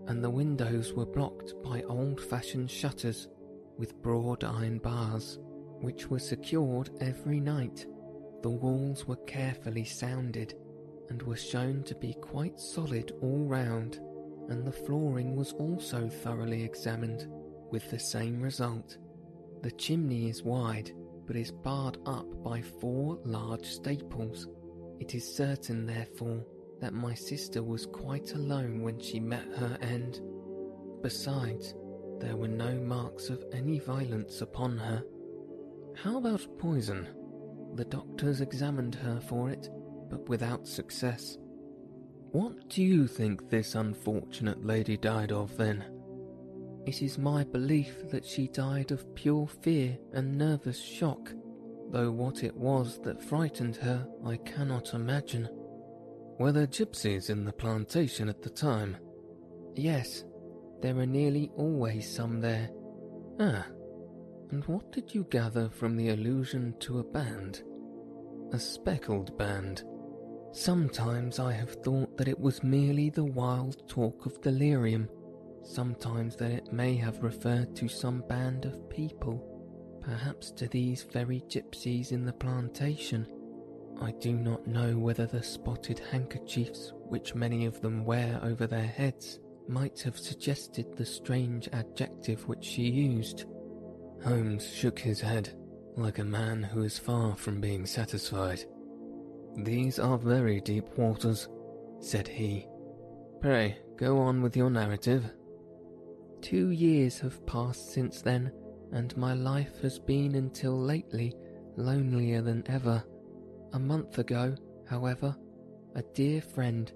and 0.08 0.22
the 0.22 0.30
windows 0.30 0.92
were 0.92 1.06
blocked 1.06 1.54
by 1.64 1.82
old 1.84 2.20
fashioned 2.20 2.70
shutters 2.70 3.30
with 3.78 4.02
broad 4.02 4.44
iron 4.44 4.78
bars, 4.78 5.40
which 5.80 6.10
were 6.10 6.20
secured 6.20 6.90
every 7.00 7.40
night. 7.40 7.86
The 8.42 8.50
walls 8.50 9.08
were 9.08 9.16
carefully 9.26 9.86
sounded 9.86 10.54
and 11.10 11.24
were 11.24 11.38
shown 11.38 11.84
to 11.84 11.96
be 11.96 12.14
quite 12.16 12.60
solid 12.60 13.14
all 13.22 13.46
round, 13.46 14.02
and 14.50 14.66
the 14.66 14.72
flooring 14.72 15.36
was 15.36 15.54
also 15.54 16.10
thoroughly 16.10 16.64
examined, 16.64 17.28
with 17.72 17.90
the 17.90 18.00
same 18.00 18.42
result. 18.42 18.98
The 19.64 19.72
chimney 19.72 20.30
is 20.30 20.44
wide, 20.44 20.92
but 21.26 21.36
is 21.36 21.52
barred 21.52 21.98
up 22.06 22.28
by 22.44 22.62
four 22.62 23.20
large 23.24 23.66
staples 23.66 24.48
it 25.00 25.14
is 25.14 25.36
certain, 25.36 25.86
therefore, 25.86 26.46
that 26.80 26.94
my 26.94 27.14
sister 27.14 27.64
was 27.64 27.86
quite 27.86 28.34
alone 28.34 28.82
when 28.82 29.00
she 29.00 29.20
met 29.20 29.46
her 29.56 29.78
end. 29.82 30.22
Besides, 31.02 31.76
there 32.20 32.38
were 32.38 32.48
no 32.48 32.76
marks 32.76 33.30
of 33.30 33.44
any 33.52 33.80
violence 33.80 34.42
upon 34.42 34.78
her. 34.78 35.04
How 35.96 36.18
about 36.18 36.48
poison? 36.58 37.08
The 37.76 37.86
doctors 37.86 38.42
examined 38.42 38.96
her 38.96 39.20
for 39.20 39.50
it, 39.50 39.70
but 40.10 40.28
without 40.30 40.68
success. 40.68 41.38
What 42.36 42.67
do 42.67 42.84
you 42.84 43.08
think 43.08 43.50
this 43.50 43.76
unfortunate 43.76 44.65
lady 44.65 44.98
died 44.98 45.32
of 45.32 45.56
then? 45.56 45.86
It 46.86 47.02
is 47.02 47.17
my 47.17 47.45
belief 47.45 48.10
that 48.12 48.26
she 48.26 48.50
died 48.50 48.91
of 48.91 49.15
pure 49.15 49.48
fear 49.48 49.98
and 50.12 50.38
nervous 50.38 50.78
shock 50.78 51.32
though 51.91 52.12
what 52.12 52.43
it 52.43 52.54
was 52.54 53.00
that 53.04 53.24
frightened 53.24 53.78
her 53.78 54.06
I 54.26 54.36
cannot 54.36 54.93
imagine. 54.93 55.48
Were 56.38 56.52
there 56.52 56.67
gypsies 56.67 57.30
in 57.30 57.45
the 57.45 57.54
plantation 57.54 58.28
at 58.28 58.41
the 58.41 58.50
time? 58.50 58.98
Yes, 59.74 60.26
there 60.82 60.98
are 60.98 61.06
nearly 61.06 61.52
always 61.56 62.13
some 62.13 62.41
there. 62.41 62.69
Ah, 63.39 63.65
And 64.52 64.65
what 64.65 64.91
did 64.91 65.15
you 65.15 65.26
gather 65.30 65.69
from 65.69 65.95
the 65.95 66.10
allusion 66.10 66.76
to 66.82 67.00
a 67.00 67.04
band? 67.06 67.63
A 68.52 68.60
speckled 68.60 69.38
band. 69.38 69.86
Sometimes 70.56 71.38
I 71.38 71.52
have 71.52 71.84
thought 71.84 72.15
that 72.15 72.30
it 72.30 72.39
was 72.39 72.63
merely 72.63 73.10
the 73.10 73.26
wild 73.26 73.89
talk 73.89 74.26
of 74.26 74.39
delirium, 74.39 75.10
sometimes 75.63 76.38
that 76.38 76.50
it 76.50 76.72
may 76.72 76.96
have 76.96 77.22
referred 77.22 77.76
to 77.76 77.89
some 77.89 78.24
band 78.30 78.63
of 78.63 78.89
people, 78.89 79.46
perhaps 80.02 80.52
to 80.52 80.70
these 80.70 81.04
very 81.04 81.41
gypsies 81.50 82.13
in 82.13 82.24
the 82.24 82.32
plantation. 82.32 83.28
I 84.00 84.12
do 84.12 84.32
not 84.32 84.65
know 84.65 84.98
whether 84.98 85.26
the 85.26 85.44
spotted 85.44 86.00
handkerchiefs 86.00 86.94
which 87.10 87.36
many 87.36 87.65
of 87.65 87.82
them 87.82 88.06
wear 88.06 88.39
over 88.41 88.65
their 88.65 88.88
heads 88.88 89.39
might 89.68 90.00
have 90.04 90.18
suggested 90.18 90.96
the 90.96 91.06
strange 91.06 91.68
adjective 91.74 92.48
which 92.48 92.63
she 92.63 92.84
used. 92.84 93.44
Holmes 94.24 94.74
shook 94.74 95.00
his 95.00 95.20
head, 95.20 95.50
like 95.98 96.20
a 96.20 96.24
man 96.24 96.63
who 96.63 96.84
is 96.84 96.98
far 96.98 97.36
from 97.36 97.60
being 97.60 97.86
satisfied. 97.86 98.63
These 99.58 100.00
are 100.00 100.18
very 100.18 100.60
deep 100.62 100.98
waters, 100.98 101.48
said 102.00 102.28
he. 102.28 102.68
Pray, 103.41 103.78
go 103.98 104.18
on 104.18 104.41
with 104.41 104.58
your 104.58 104.70
narrative. 104.70 105.32
Two 106.41 106.70
years 106.70 107.20
have 107.20 107.46
passed 107.46 107.94
since 107.94 108.22
then, 108.22 108.52
and 108.91 109.15
my 109.18 109.34
life 109.34 109.82
has 109.82 109.98
been 109.98 110.36
until 110.36 110.80
lately 110.80 111.34
lonelier 111.78 112.41
than 112.41 112.63
ever. 112.68 113.04
A 113.74 113.80
month 113.80 114.20
ago, 114.20 114.56
however, 114.89 115.36
a 115.96 116.04
dear 116.13 116.41
friend, 116.41 116.91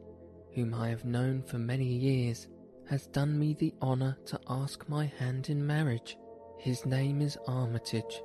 whom 0.54 0.74
I 0.74 0.90
have 0.90 1.06
known 1.06 1.44
for 1.44 1.58
many 1.58 1.88
years, 1.88 2.48
has 2.88 3.08
done 3.08 3.38
me 3.38 3.54
the 3.54 3.74
honour 3.82 4.18
to 4.26 4.40
ask 4.50 4.88
my 4.90 5.06
hand 5.06 5.50
in 5.50 5.66
marriage. 5.66 6.18
His 6.58 6.86
name 6.86 7.22
is 7.22 7.38
Armitage, 7.48 8.22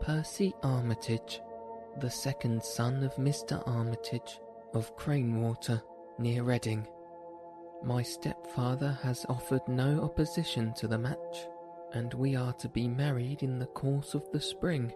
Percy 0.00 0.54
Armitage, 0.62 1.40
the 2.00 2.10
second 2.10 2.62
son 2.62 3.02
of 3.02 3.14
Mr. 3.14 3.66
Armitage 3.66 4.40
of 4.74 4.94
Cranewater, 4.96 5.82
near 6.18 6.42
Reading. 6.42 6.86
My 7.82 8.02
stepfather 8.02 8.98
has 9.02 9.24
offered 9.28 9.66
no 9.66 10.02
opposition 10.02 10.74
to 10.74 10.88
the 10.88 10.98
match, 10.98 11.46
and 11.92 12.12
we 12.12 12.36
are 12.36 12.52
to 12.54 12.68
be 12.68 12.86
married 12.86 13.42
in 13.42 13.58
the 13.58 13.66
course 13.66 14.12
of 14.12 14.30
the 14.30 14.40
spring. 14.40 14.92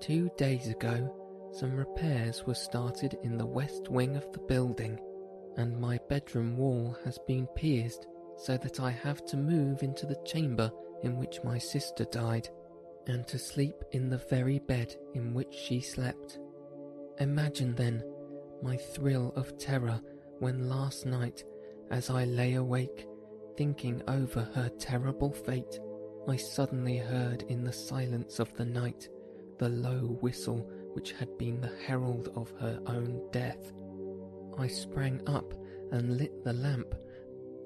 Two 0.00 0.30
days 0.36 0.68
ago, 0.68 1.14
some 1.52 1.76
repairs 1.76 2.44
were 2.44 2.54
started 2.54 3.18
in 3.22 3.36
the 3.36 3.46
west 3.46 3.88
wing 3.88 4.16
of 4.16 4.32
the 4.32 4.40
building, 4.40 4.98
and 5.56 5.80
my 5.80 5.98
bedroom 6.08 6.56
wall 6.56 6.96
has 7.04 7.18
been 7.28 7.46
pierced 7.48 8.06
so 8.36 8.56
that 8.56 8.80
I 8.80 8.90
have 8.90 9.24
to 9.26 9.36
move 9.36 9.84
into 9.84 10.06
the 10.06 10.20
chamber 10.24 10.72
in 11.02 11.18
which 11.18 11.44
my 11.44 11.58
sister 11.58 12.04
died, 12.06 12.48
and 13.06 13.26
to 13.26 13.38
sleep 13.38 13.74
in 13.92 14.08
the 14.08 14.22
very 14.30 14.58
bed 14.58 14.94
in 15.14 15.34
which 15.34 15.52
she 15.52 15.80
slept. 15.80 16.38
Imagine 17.18 17.74
then 17.74 18.02
my 18.62 18.76
thrill 18.76 19.32
of 19.36 19.58
terror 19.58 20.00
when 20.38 20.68
last 20.68 21.06
night, 21.06 21.44
as 21.90 22.10
I 22.10 22.24
lay 22.24 22.54
awake, 22.54 23.06
thinking 23.56 24.02
over 24.08 24.42
her 24.54 24.68
terrible 24.78 25.32
fate, 25.32 25.78
I 26.28 26.36
suddenly 26.36 26.98
heard 26.98 27.42
in 27.48 27.64
the 27.64 27.72
silence 27.72 28.38
of 28.38 28.54
the 28.54 28.64
night 28.64 29.08
the 29.58 29.68
low 29.68 30.18
whistle 30.20 30.70
which 30.94 31.12
had 31.12 31.36
been 31.38 31.60
the 31.60 31.76
herald 31.86 32.30
of 32.36 32.52
her 32.60 32.80
own 32.86 33.28
death. 33.32 33.72
I 34.58 34.68
sprang 34.68 35.20
up 35.26 35.54
and 35.90 36.16
lit 36.16 36.44
the 36.44 36.52
lamp 36.52 36.94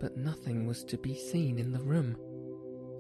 but 0.01 0.17
nothing 0.17 0.67
was 0.67 0.85
to 0.85 0.99
be 0.99 1.15
seen 1.15 1.59
in 1.59 1.73
the 1.73 1.83
room. 1.83 2.17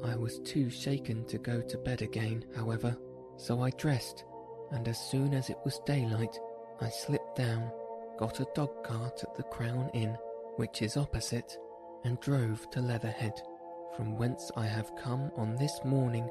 I 0.04 0.16
was 0.16 0.38
too 0.40 0.70
shaken 0.70 1.24
to 1.26 1.38
go 1.38 1.60
to 1.60 1.78
bed 1.78 2.02
again, 2.02 2.44
however, 2.54 2.96
so 3.36 3.62
I 3.62 3.70
dressed, 3.70 4.24
and 4.70 4.86
as 4.88 4.98
soon 4.98 5.34
as 5.34 5.50
it 5.50 5.58
was 5.64 5.80
daylight, 5.86 6.38
I 6.80 6.88
slipped 6.88 7.36
down, 7.36 7.70
got 8.18 8.40
a 8.40 8.46
dog 8.54 8.84
cart 8.84 9.22
at 9.22 9.34
the 9.34 9.42
Crown 9.44 9.90
Inn, 9.94 10.16
which 10.56 10.82
is 10.82 10.96
opposite, 10.96 11.56
and 12.04 12.20
drove 12.20 12.68
to 12.70 12.80
Leatherhead, 12.80 13.34
from 13.96 14.16
whence 14.18 14.50
I 14.56 14.66
have 14.66 14.94
come 14.96 15.30
on 15.36 15.56
this 15.56 15.80
morning 15.84 16.28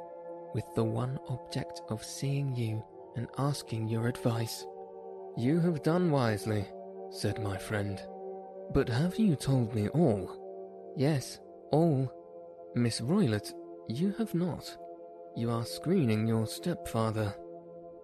with 0.54 0.66
the 0.76 0.84
one 0.84 1.20
object 1.28 1.82
of 1.90 2.04
seeing 2.04 2.56
you 2.56 2.84
and 3.16 3.28
asking 3.38 3.88
your 3.88 4.08
advice. 4.08 4.66
You 5.38 5.60
have 5.60 5.84
done 5.84 6.12
wisely, 6.12 6.66
said 7.10 7.42
my 7.42 7.58
friend. 7.58 8.02
But 8.74 8.90
have 8.90 9.18
you 9.18 9.36
told 9.36 9.76
me 9.76 9.90
all? 9.90 10.94
Yes, 10.96 11.40
all. 11.72 12.12
Miss 12.78 13.00
Roylott, 13.00 13.54
you 13.88 14.14
have 14.18 14.36
not. 14.36 14.78
You 15.38 15.50
are 15.50 15.64
screening 15.64 16.28
your 16.28 16.46
stepfather. 16.46 17.34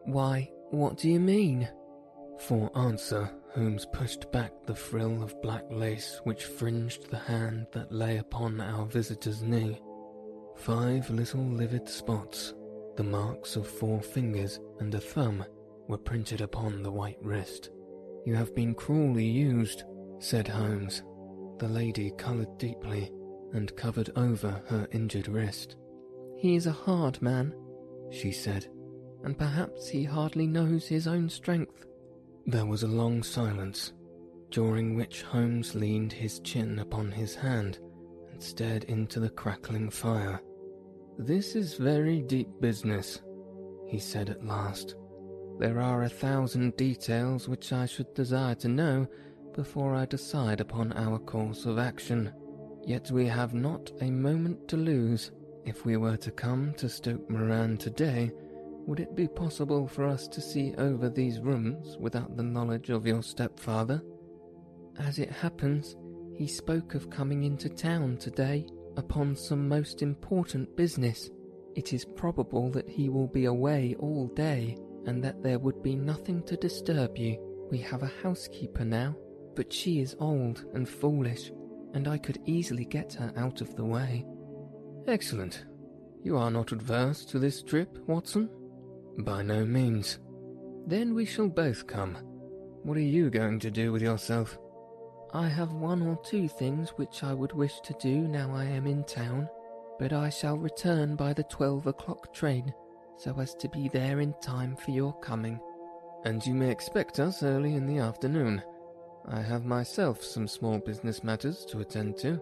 Why, 0.05 0.49
what 0.69 0.97
do 0.97 1.09
you 1.09 1.19
mean? 1.19 1.67
For 2.39 2.71
answer, 2.73 3.29
Holmes 3.53 3.85
pushed 3.91 4.31
back 4.31 4.53
the 4.65 4.73
frill 4.73 5.23
of 5.23 5.41
black 5.41 5.65
lace 5.69 6.21
which 6.23 6.45
fringed 6.45 7.09
the 7.09 7.17
hand 7.17 7.67
that 7.73 7.91
lay 7.91 8.19
upon 8.19 8.61
our 8.61 8.85
visitor's 8.85 9.41
knee. 9.41 9.77
Five 10.55 11.09
little 11.09 11.43
livid 11.43 11.89
spots, 11.89 12.53
the 12.95 13.03
marks 13.03 13.57
of 13.57 13.67
four 13.67 14.01
fingers 14.01 14.61
and 14.79 14.95
a 14.95 15.01
thumb, 15.01 15.43
were 15.89 15.97
printed 15.97 16.39
upon 16.39 16.81
the 16.81 16.91
white 16.91 17.19
wrist. 17.21 17.71
You 18.25 18.35
have 18.35 18.55
been 18.55 18.73
cruelly 18.73 19.25
used, 19.25 19.83
said 20.19 20.47
Holmes, 20.47 21.03
the 21.57 21.67
lady 21.67 22.11
coloured 22.11 22.57
deeply 22.57 23.11
and 23.53 23.75
covered 23.75 24.09
over 24.15 24.61
her 24.67 24.87
injured 24.91 25.27
wrist. 25.27 25.75
He 26.37 26.55
is 26.55 26.65
a 26.67 26.71
hard 26.71 27.21
man, 27.21 27.53
she 28.09 28.31
said, 28.31 28.67
and 29.23 29.37
perhaps 29.37 29.87
he 29.87 30.03
hardly 30.03 30.47
knows 30.47 30.87
his 30.87 31.07
own 31.07 31.29
strength. 31.29 31.85
There 32.45 32.65
was 32.65 32.83
a 32.83 32.87
long 32.87 33.23
silence, 33.23 33.93
during 34.49 34.95
which 34.95 35.21
Holmes 35.21 35.75
leaned 35.75 36.11
his 36.11 36.39
chin 36.39 36.79
upon 36.79 37.11
his 37.11 37.35
hand 37.35 37.79
and 38.31 38.41
stared 38.41 38.85
into 38.85 39.19
the 39.19 39.29
crackling 39.29 39.89
fire. 39.89 40.41
This 41.17 41.55
is 41.55 41.75
very 41.75 42.21
deep 42.21 42.49
business, 42.59 43.21
he 43.87 43.99
said 43.99 44.29
at 44.29 44.45
last. 44.45 44.95
There 45.59 45.79
are 45.79 46.03
a 46.03 46.09
thousand 46.09 46.75
details 46.75 47.47
which 47.47 47.71
I 47.71 47.85
should 47.85 48.13
desire 48.15 48.55
to 48.55 48.67
know, 48.67 49.07
before 49.53 49.93
I 49.93 50.05
decide 50.05 50.61
upon 50.61 50.93
our 50.93 51.19
course 51.19 51.65
of 51.65 51.77
action. 51.77 52.33
Yet 52.85 53.11
we 53.11 53.27
have 53.27 53.53
not 53.53 53.91
a 54.01 54.09
moment 54.09 54.67
to 54.69 54.77
lose. 54.77 55.31
If 55.65 55.85
we 55.85 55.97
were 55.97 56.17
to 56.17 56.31
come 56.31 56.73
to 56.77 56.89
Stoke 56.89 57.29
Moran 57.29 57.77
today, 57.77 58.31
would 58.87 58.99
it 58.99 59.15
be 59.15 59.27
possible 59.27 59.87
for 59.87 60.05
us 60.05 60.27
to 60.29 60.41
see 60.41 60.73
over 60.77 61.09
these 61.09 61.39
rooms 61.39 61.97
without 61.99 62.35
the 62.35 62.43
knowledge 62.43 62.89
of 62.89 63.05
your 63.05 63.21
stepfather? 63.21 64.01
As 64.99 65.19
it 65.19 65.31
happens, 65.31 65.95
he 66.35 66.47
spoke 66.47 66.95
of 66.95 67.09
coming 67.09 67.43
into 67.43 67.69
town 67.69 68.17
today 68.17 68.65
upon 68.97 69.35
some 69.35 69.67
most 69.67 70.01
important 70.01 70.75
business. 70.75 71.29
It 71.75 71.93
is 71.93 72.03
probable 72.03 72.71
that 72.71 72.89
he 72.89 73.09
will 73.09 73.27
be 73.27 73.45
away 73.45 73.95
all 73.99 74.27
day 74.27 74.77
and 75.05 75.23
that 75.23 75.43
there 75.43 75.59
would 75.59 75.83
be 75.83 75.95
nothing 75.95 76.43
to 76.43 76.57
disturb 76.57 77.17
you. 77.17 77.37
We 77.69 77.77
have 77.79 78.03
a 78.03 78.11
housekeeper 78.23 78.83
now 78.83 79.15
but 79.55 79.71
she 79.71 79.99
is 79.99 80.15
old 80.19 80.65
and 80.73 80.87
foolish, 80.87 81.51
and 81.93 82.07
I 82.07 82.17
could 82.17 82.39
easily 82.45 82.85
get 82.85 83.13
her 83.13 83.33
out 83.35 83.61
of 83.61 83.75
the 83.75 83.85
way. 83.85 84.25
Excellent. 85.07 85.65
You 86.23 86.37
are 86.37 86.51
not 86.51 86.71
adverse 86.71 87.25
to 87.25 87.39
this 87.39 87.63
trip, 87.63 87.97
Watson? 88.07 88.49
By 89.19 89.41
no 89.41 89.65
means. 89.65 90.19
Then 90.87 91.13
we 91.13 91.25
shall 91.25 91.49
both 91.49 91.87
come. 91.87 92.17
What 92.83 92.97
are 92.97 93.01
you 93.01 93.29
going 93.29 93.59
to 93.59 93.71
do 93.71 93.91
with 93.91 94.01
yourself? 94.01 94.57
I 95.33 95.47
have 95.47 95.73
one 95.73 96.01
or 96.01 96.19
two 96.23 96.47
things 96.47 96.89
which 96.91 97.23
I 97.23 97.33
would 97.33 97.53
wish 97.53 97.79
to 97.81 97.95
do 97.99 98.27
now 98.27 98.53
I 98.53 98.65
am 98.65 98.85
in 98.85 99.03
town, 99.05 99.47
but 99.97 100.13
I 100.13 100.29
shall 100.29 100.57
return 100.57 101.15
by 101.15 101.33
the 101.33 101.43
twelve 101.43 101.87
o'clock 101.87 102.33
train, 102.33 102.73
so 103.17 103.39
as 103.39 103.55
to 103.55 103.69
be 103.69 103.87
there 103.87 104.19
in 104.19 104.33
time 104.41 104.75
for 104.75 104.91
your 104.91 105.13
coming. 105.19 105.59
And 106.25 106.45
you 106.45 106.53
may 106.53 106.69
expect 106.69 107.19
us 107.19 107.43
early 107.43 107.75
in 107.75 107.85
the 107.87 107.99
afternoon. 107.99 108.61
I 109.27 109.41
have 109.41 109.65
myself 109.65 110.23
some 110.23 110.47
small 110.47 110.79
business 110.79 111.23
matters 111.23 111.65
to 111.65 111.79
attend 111.79 112.17
to. 112.17 112.41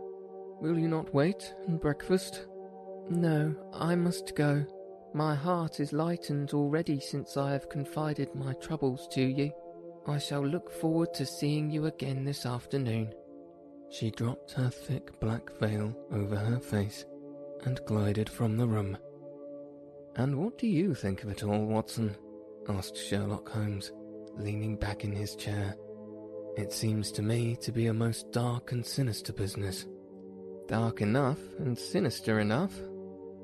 Will 0.61 0.77
you 0.77 0.87
not 0.87 1.13
wait 1.13 1.53
and 1.67 1.79
breakfast? 1.79 2.47
No, 3.09 3.55
I 3.73 3.95
must 3.95 4.35
go. 4.35 4.65
My 5.13 5.33
heart 5.33 5.79
is 5.79 5.93
lightened 5.93 6.53
already 6.53 6.99
since 6.99 7.37
I 7.37 7.51
have 7.51 7.69
confided 7.69 8.33
my 8.35 8.53
troubles 8.53 9.07
to 9.11 9.21
you. 9.21 9.51
I 10.07 10.19
shall 10.19 10.45
look 10.45 10.71
forward 10.71 11.13
to 11.15 11.25
seeing 11.25 11.69
you 11.69 11.87
again 11.87 12.23
this 12.23 12.45
afternoon. 12.45 13.13
She 13.89 14.11
dropped 14.11 14.51
her 14.51 14.69
thick 14.69 15.19
black 15.19 15.49
veil 15.59 15.95
over 16.11 16.35
her 16.35 16.59
face 16.59 17.05
and 17.65 17.83
glided 17.85 18.29
from 18.29 18.57
the 18.57 18.67
room. 18.67 18.97
And 20.15 20.37
what 20.37 20.57
do 20.57 20.67
you 20.67 20.93
think 20.93 21.23
of 21.23 21.29
it 21.29 21.43
all, 21.43 21.65
Watson? 21.65 22.15
asked 22.67 22.97
Sherlock 22.97 23.49
Holmes, 23.49 23.91
leaning 24.35 24.75
back 24.75 25.03
in 25.03 25.11
his 25.11 25.35
chair. 25.35 25.75
It 26.59 26.73
seems 26.73 27.09
to 27.13 27.21
me 27.21 27.55
to 27.61 27.71
be 27.71 27.87
a 27.87 27.93
most 27.93 28.33
dark 28.33 28.73
and 28.73 28.85
sinister 28.85 29.31
business. 29.31 29.85
Dark 30.67 30.99
enough 30.99 31.39
and 31.57 31.77
sinister 31.77 32.41
enough. 32.41 32.73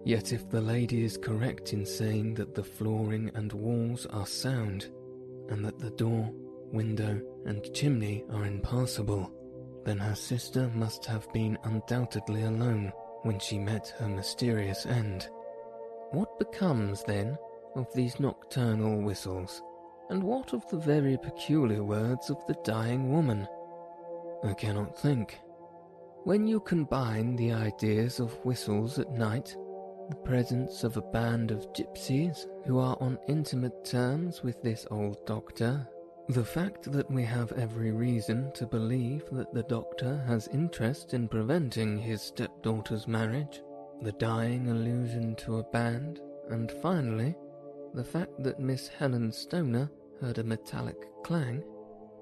Yet 0.04 0.34
if 0.34 0.50
the 0.50 0.60
lady 0.60 1.06
is 1.06 1.16
correct 1.16 1.72
in 1.72 1.86
saying 1.86 2.34
that 2.34 2.54
the 2.54 2.64
flooring 2.64 3.32
and 3.34 3.54
walls 3.54 4.06
are 4.08 4.26
sound, 4.26 4.92
and 5.48 5.64
that 5.64 5.80
the 5.80 5.92
door, 5.92 6.30
window, 6.74 7.22
and 7.46 7.74
chimney 7.74 8.26
are 8.34 8.46
impassable, 8.46 9.32
then 9.86 9.98
her 9.98 10.16
sister 10.16 10.70
must 10.76 11.06
have 11.06 11.32
been 11.32 11.58
undoubtedly 11.64 12.44
alone 12.44 12.92
when 13.22 13.40
she 13.40 13.58
met 13.58 13.94
her 13.98 14.10
mysterious 14.10 14.86
end. 14.86 15.30
What 16.12 16.38
becomes, 16.38 17.02
then, 17.06 17.38
of 17.76 17.88
these 17.94 18.20
nocturnal 18.20 19.02
whistles, 19.02 19.62
and 20.10 20.24
what 20.24 20.54
of 20.54 20.68
the 20.70 20.78
very 20.78 21.18
peculiar 21.18 21.84
words 21.84 22.30
of 22.30 22.38
the 22.48 22.56
dying 22.64 23.12
woman? 23.12 23.48
I 24.44 24.54
cannot 24.54 24.98
think. 24.98 25.40
When 26.24 26.48
you 26.48 26.60
combine 26.60 27.36
the 27.36 27.54
ideas 27.54 28.20
of 28.20 28.34
whistles 28.46 29.00
at 29.00 29.12
night, 29.12 29.56
the 30.10 30.16
presence 30.16 30.84
of 30.84 30.98
a 30.98 31.02
band 31.02 31.52
of 31.52 31.72
gypsies 31.74 32.46
who 32.66 32.80
are 32.80 32.98
on 33.00 33.18
intimate 33.28 33.86
terms 33.86 34.44
with 34.44 34.62
this 34.62 34.86
old 34.92 35.26
doctor, 35.26 35.88
the 36.30 36.44
fact 36.44 36.92
that 36.92 37.10
we 37.10 37.24
have 37.24 37.52
every 37.54 37.92
reason 37.92 38.52
to 38.54 38.66
believe 38.66 39.24
that 39.32 39.54
the 39.54 39.64
doctor 39.64 40.24
has 40.28 40.48
interest 40.48 41.14
in 41.14 41.28
preventing 41.28 41.98
his 41.98 42.22
stepdaughter's 42.22 43.08
marriage, 43.08 43.62
the 44.02 44.12
dying 44.14 44.70
allusion 44.70 45.36
to 45.36 45.58
a 45.58 45.64
band, 45.64 46.20
and 46.50 46.72
finally, 46.82 47.36
the 47.96 48.04
fact 48.04 48.44
that 48.44 48.60
Miss 48.60 48.90
Helen 48.90 49.32
Stoner 49.32 49.90
heard 50.20 50.38
a 50.38 50.44
metallic 50.44 50.98
clang, 51.24 51.64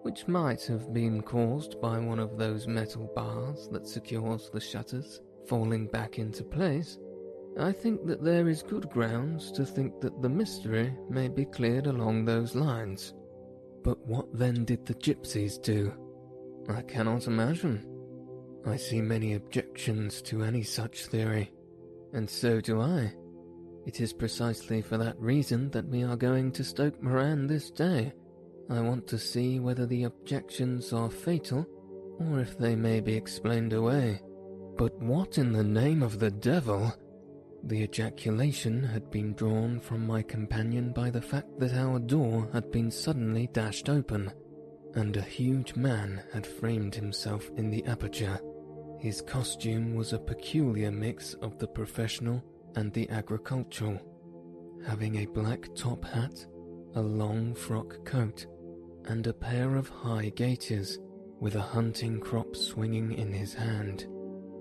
which 0.04 0.28
might 0.28 0.64
have 0.66 0.94
been 0.94 1.22
caused 1.22 1.82
by 1.82 1.98
one 1.98 2.20
of 2.20 2.38
those 2.38 2.68
metal 2.68 3.12
bars 3.16 3.68
that 3.70 3.88
secures 3.88 4.50
the 4.52 4.60
shutters 4.60 5.22
falling 5.48 5.88
back 5.88 6.20
into 6.20 6.44
place, 6.44 7.00
I 7.60 7.72
think 7.72 8.06
that 8.06 8.24
there 8.24 8.48
is 8.50 8.62
good 8.62 8.90
grounds 8.90 9.52
to 9.54 9.66
think 9.66 10.00
that 10.02 10.22
the 10.22 10.30
mystery 10.30 10.96
may 11.10 11.28
be 11.28 11.46
cleared 11.46 11.88
along 11.88 12.26
those 12.26 12.56
lines. 12.56 13.14
But 13.84 13.98
what 14.08 14.28
then 14.38 14.66
did 14.66 14.86
the 14.86 14.96
gypsies 14.96 15.62
do? 15.62 15.94
I 16.70 16.82
cannot 16.84 17.28
imagine. 17.28 17.86
I 18.66 18.78
see 18.78 19.02
many 19.02 19.34
objections 19.34 20.22
to 20.24 20.44
any 20.44 20.64
such 20.64 21.08
theory, 21.08 21.52
and 22.14 22.30
so 22.30 22.62
do 22.62 22.80
I. 22.80 23.14
It 23.86 24.00
is 24.00 24.14
precisely 24.14 24.82
for 24.82 24.98
that 24.98 25.20
reason 25.20 25.70
that 25.72 25.88
we 25.88 26.04
are 26.04 26.16
going 26.16 26.52
to 26.54 26.64
Stoke 26.64 27.02
Moran 27.04 27.48
this 27.48 27.70
day. 27.70 28.14
I 28.70 28.80
want 28.80 29.08
to 29.08 29.18
see 29.18 29.60
whether 29.60 29.86
the 29.86 30.06
objections 30.06 30.94
are 30.94 31.10
fatal, 31.10 31.68
or 32.20 32.40
if 32.40 32.58
they 32.58 32.76
may 32.76 33.02
be 33.02 33.14
explained 33.14 33.74
away. 33.74 34.22
But 34.78 34.98
what 35.02 35.38
in 35.38 35.52
the 35.52 35.64
name 35.64 36.02
of 36.02 36.20
the 36.20 36.32
devil? 36.32 36.94
The 37.66 37.84
ejaculation 37.84 38.84
had 38.84 39.12
been 39.12 39.34
drawn 39.34 39.80
from 39.80 40.08
my 40.08 40.22
companion 40.22 40.94
by 40.94 41.10
the 41.10 41.22
fact 41.22 41.60
that 41.60 41.74
our 41.74 42.00
door 42.00 42.50
had 42.54 42.72
been 42.72 42.90
suddenly 42.90 43.48
dashed 43.52 43.90
open, 43.90 44.32
and 44.96 45.16
a 45.18 45.22
huge 45.22 45.76
man 45.76 46.24
had 46.34 46.48
framed 46.48 46.96
himself 46.96 47.50
in 47.58 47.70
the 47.70 47.86
aperture. 47.86 48.40
His 49.00 49.22
costume 49.22 49.96
was 49.96 50.14
a 50.14 50.20
peculiar 50.20 50.92
mix 50.92 51.34
of 51.36 51.60
the 51.60 51.68
professional 51.68 52.42
and 52.76 52.92
the 52.94 53.10
agricultural, 53.10 54.00
having 54.86 55.18
a 55.18 55.26
black 55.28 55.68
top 55.76 56.04
hat, 56.06 56.46
a 56.96 57.02
long 57.02 57.54
frock 57.54 58.04
coat, 58.06 58.46
and 59.06 59.28
a 59.28 59.34
pair 59.34 59.76
of 59.76 59.90
high 59.90 60.30
gaiters 60.36 61.00
with 61.40 61.56
a 61.56 61.62
hunting 61.62 62.20
crop 62.20 62.56
swinging 62.56 63.14
in 63.14 63.32
his 63.32 63.54
hand. 63.54 64.08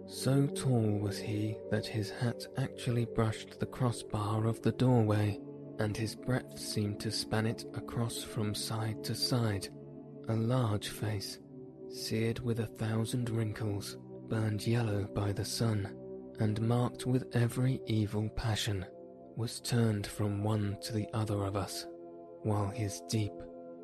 So 0.06 0.46
tall 0.46 0.98
was 0.98 1.18
he 1.18 1.56
that 1.70 1.86
his 1.86 2.10
hat 2.10 2.46
actually 2.58 3.06
brushed 3.06 3.60
the 3.60 3.66
crossbar 3.66 4.46
of 4.46 4.60
the 4.62 4.72
doorway, 4.72 5.40
and 5.78 5.96
his 5.96 6.14
breadth 6.14 6.58
seemed 6.58 7.00
to 7.00 7.10
span 7.10 7.46
it 7.46 7.64
across 7.74 8.22
from 8.22 8.54
side 8.54 9.02
to 9.04 9.14
side. 9.14 9.68
A 10.28 10.34
large 10.34 10.88
face, 10.88 11.38
seared 11.88 12.40
with 12.40 12.60
a 12.60 12.66
thousand 12.66 13.30
wrinkles, 13.30 13.96
burned 14.28 14.66
yellow 14.66 15.04
by 15.14 15.32
the 15.32 15.44
sun 15.44 15.88
and 16.40 16.60
marked 16.60 17.06
with 17.06 17.34
every 17.34 17.80
evil 17.86 18.28
passion, 18.30 18.84
was 19.36 19.60
turned 19.60 20.06
from 20.06 20.42
one 20.42 20.76
to 20.82 20.92
the 20.92 21.08
other 21.14 21.44
of 21.44 21.56
us, 21.56 21.86
while 22.42 22.68
his 22.68 23.02
deep, 23.08 23.32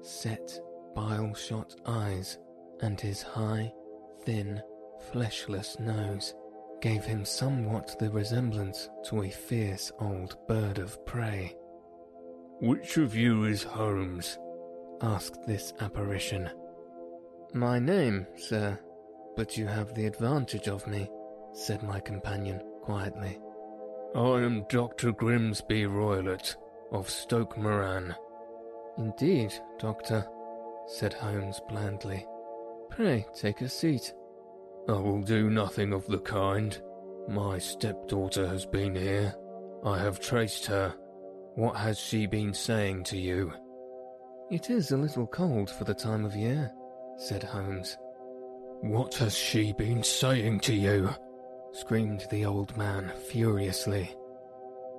set, 0.02 0.58
bile 0.94 1.34
shot 1.34 1.74
eyes 1.87 2.38
and 2.80 3.00
his 3.00 3.22
high, 3.22 3.72
thin, 4.24 4.61
fleshless 5.11 5.78
nose 5.78 6.34
gave 6.80 7.04
him 7.04 7.24
somewhat 7.24 7.96
the 7.98 8.11
resemblance 8.11 8.88
to 9.04 9.22
a 9.22 9.30
fierce 9.30 9.90
old 10.00 10.37
bird 10.46 10.78
of 10.78 11.04
prey. 11.06 11.56
Which 12.61 12.96
of 12.96 13.14
you 13.14 13.44
is 13.44 13.62
Holmes? 13.62 14.38
asked 15.00 15.46
this 15.46 15.72
apparition. 15.80 16.50
My 17.54 17.78
name, 17.78 18.26
sir, 18.37 18.78
but 19.37 19.56
you 19.56 19.66
have 19.66 19.94
the 19.94 20.06
advantage 20.06 20.68
of 20.68 20.87
me 20.87 21.08
said 21.52 21.82
my 21.82 22.00
companion 22.00 22.61
quietly. 22.82 23.38
I 24.14 24.40
am 24.40 24.64
Dr. 24.68 25.12
Grimesby 25.12 25.84
Roylott 25.87 26.56
of 26.92 27.11
Stoke 27.11 27.58
Moran. 27.58 28.14
Indeed, 28.96 29.52
Doctor, 29.78 30.26
said 30.87 31.12
Holmes 31.12 31.61
blandly. 31.68 32.26
Pray 32.90 33.26
take 33.34 33.61
a 33.61 33.68
seat. 33.68 34.14
I 34.88 34.92
will 34.92 35.20
do 35.20 35.50
nothing 35.50 35.92
of 35.92 36.06
the 36.06 36.20
kind. 36.20 36.80
My 37.28 37.58
stepdaughter 37.58 38.46
has 38.46 38.64
been 38.64 38.94
here. 38.94 39.34
I 39.84 39.98
have 39.98 40.18
traced 40.18 40.66
her. 40.66 40.94
What 41.54 41.76
has 41.76 41.98
she 41.98 42.26
been 42.26 42.54
saying 42.54 43.04
to 43.04 43.18
you? 43.18 43.52
It 44.50 44.70
is 44.70 44.92
a 44.92 44.96
little 44.96 45.26
cold 45.26 45.68
for 45.68 45.84
the 45.84 45.94
time 45.94 46.24
of 46.24 46.34
year, 46.34 46.72
said 47.18 47.42
Holmes. 47.42 47.98
What 48.80 49.14
has 49.14 49.37
she 49.37 49.74
been 49.74 50.02
saying 50.02 50.61
to 50.61 50.74
you? 50.74 51.11
Screamed 51.72 52.26
the 52.31 52.44
old 52.44 52.76
man 52.76 53.12
furiously. 53.28 54.14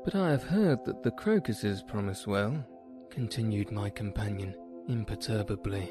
But 0.03 0.15
I 0.15 0.31
have 0.31 0.43
heard 0.43 0.85
that 0.85 1.03
the 1.03 1.11
crocuses 1.11 1.83
promise 1.83 2.25
well, 2.25 2.65
continued 3.09 3.71
my 3.71 3.89
companion 3.89 4.55
imperturbably. 4.87 5.89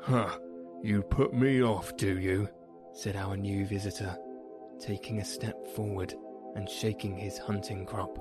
Huh, 0.00 0.38
you 0.82 1.02
put 1.02 1.34
me 1.34 1.62
off, 1.62 1.96
do 1.96 2.18
you? 2.18 2.48
said 2.92 3.16
our 3.16 3.36
new 3.36 3.66
visitor, 3.66 4.16
taking 4.78 5.20
a 5.20 5.24
step 5.24 5.66
forward 5.74 6.14
and 6.54 6.68
shaking 6.68 7.16
his 7.16 7.38
hunting 7.38 7.84
crop. 7.84 8.18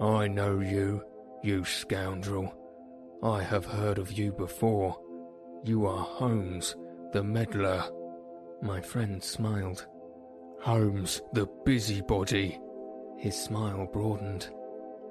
I 0.00 0.28
know 0.28 0.60
you, 0.60 1.02
you 1.42 1.64
scoundrel. 1.64 2.54
I 3.22 3.42
have 3.42 3.64
heard 3.64 3.98
of 3.98 4.12
you 4.12 4.32
before. 4.32 4.96
You 5.64 5.86
are 5.86 6.04
Holmes, 6.04 6.76
the 7.12 7.24
meddler. 7.24 7.82
My 8.62 8.80
friend 8.80 9.22
smiled. 9.22 9.86
Holmes, 10.60 11.22
the 11.32 11.46
busybody. 11.64 12.60
His 13.16 13.36
smile 13.36 13.88
broadened. 13.92 14.48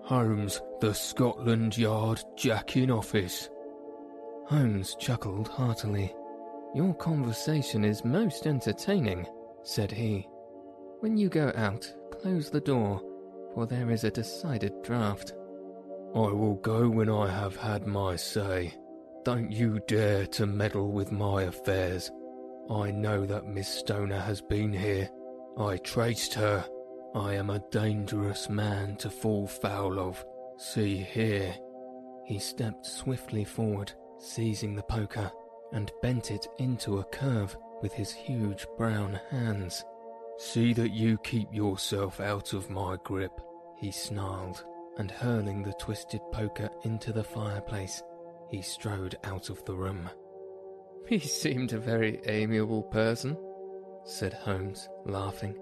Holmes, 0.01 0.61
the 0.81 0.93
Scotland 0.93 1.77
Yard 1.77 2.21
Jack 2.35 2.75
in 2.75 2.91
office. 2.91 3.49
Holmes 4.45 4.95
chuckled 4.99 5.47
heartily. 5.47 6.13
Your 6.75 6.93
conversation 6.95 7.85
is 7.85 8.03
most 8.03 8.45
entertaining, 8.45 9.25
said 9.63 9.89
he. 9.89 10.27
When 10.99 11.17
you 11.17 11.29
go 11.29 11.51
out, 11.55 11.91
close 12.11 12.49
the 12.49 12.61
door, 12.61 13.01
for 13.53 13.65
there 13.65 13.89
is 13.89 14.03
a 14.03 14.11
decided 14.11 14.73
draught. 14.83 15.31
I 16.13 16.31
will 16.31 16.55
go 16.55 16.89
when 16.89 17.09
I 17.09 17.29
have 17.29 17.55
had 17.55 17.87
my 17.87 18.17
say. 18.17 18.73
Don't 19.23 19.51
you 19.51 19.79
dare 19.87 20.25
to 20.27 20.45
meddle 20.45 20.91
with 20.91 21.11
my 21.11 21.43
affairs. 21.43 22.11
I 22.69 22.91
know 22.91 23.25
that 23.25 23.47
Miss 23.47 23.69
Stoner 23.69 24.19
has 24.19 24.41
been 24.41 24.73
here 24.73 25.09
I 25.59 25.77
traced 25.77 26.33
her. 26.35 26.63
I 27.15 27.33
am 27.33 27.49
a 27.49 27.63
dangerous 27.71 28.47
man 28.47 28.95
to 28.97 29.09
fall 29.09 29.47
foul 29.47 29.99
of. 29.99 30.23
See 30.57 30.97
here. 30.97 31.55
He 32.25 32.37
stepped 32.37 32.85
swiftly 32.85 33.43
forward, 33.43 33.91
seizing 34.19 34.75
the 34.75 34.83
poker, 34.83 35.31
and 35.71 35.91
bent 36.01 36.29
it 36.31 36.47
into 36.59 36.99
a 36.99 37.05
curve 37.05 37.57
with 37.81 37.93
his 37.93 38.11
huge 38.11 38.67
brown 38.77 39.19
hands. 39.31 39.83
See 40.37 40.73
that 40.73 40.91
you 40.91 41.17
keep 41.19 41.51
yourself 41.51 42.19
out 42.19 42.53
of 42.53 42.69
my 42.69 42.97
grip, 43.03 43.31
he 43.77 43.91
snarled, 43.91 44.63
and 44.97 45.09
hurling 45.09 45.63
the 45.63 45.73
twisted 45.73 46.21
poker 46.31 46.69
into 46.83 47.11
the 47.11 47.23
fireplace, 47.23 48.03
he 48.49 48.61
strode 48.61 49.17
out 49.23 49.49
of 49.49 49.63
the 49.65 49.75
room. 49.75 50.09
He 51.07 51.19
seemed 51.19 51.71
a 51.71 51.79
very 51.79 52.19
amiable 52.25 52.83
person, 52.83 53.37
said 54.07 54.33
Holmes, 54.33 54.89
laughing. 55.05 55.55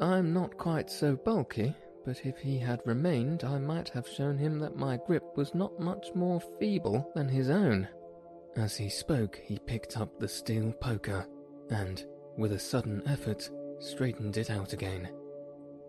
I'm 0.00 0.32
not 0.32 0.56
quite 0.56 0.90
so 0.90 1.14
bulky, 1.14 1.74
but 2.04 2.24
if 2.24 2.38
he 2.38 2.58
had 2.58 2.80
remained, 2.84 3.44
I 3.44 3.58
might 3.58 3.90
have 3.90 4.08
shown 4.08 4.38
him 4.38 4.58
that 4.60 4.76
my 4.76 4.98
grip 5.06 5.36
was 5.36 5.54
not 5.54 5.78
much 5.78 6.08
more 6.14 6.40
feeble 6.58 7.12
than 7.14 7.28
his 7.28 7.50
own. 7.50 7.86
As 8.56 8.76
he 8.76 8.88
spoke, 8.88 9.40
he 9.44 9.58
picked 9.58 9.96
up 9.96 10.18
the 10.18 10.28
steel 10.28 10.72
poker 10.72 11.26
and, 11.70 12.04
with 12.36 12.52
a 12.52 12.58
sudden 12.58 13.02
effort, 13.06 13.50
straightened 13.78 14.36
it 14.36 14.50
out 14.50 14.72
again. 14.72 15.10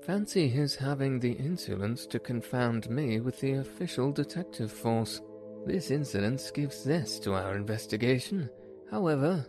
Fancy 0.02 0.50
his 0.50 0.76
having 0.76 1.20
the 1.20 1.32
insolence 1.32 2.06
to 2.08 2.20
confound 2.20 2.90
me 2.90 3.22
with 3.22 3.40
the 3.40 3.54
official 3.54 4.12
detective 4.12 4.72
force. 4.72 5.22
This 5.66 5.92
incident 5.92 6.52
gives 6.54 6.84
zest 6.84 7.24
to 7.24 7.34
our 7.34 7.56
investigation, 7.56 8.50
however, 8.92 9.46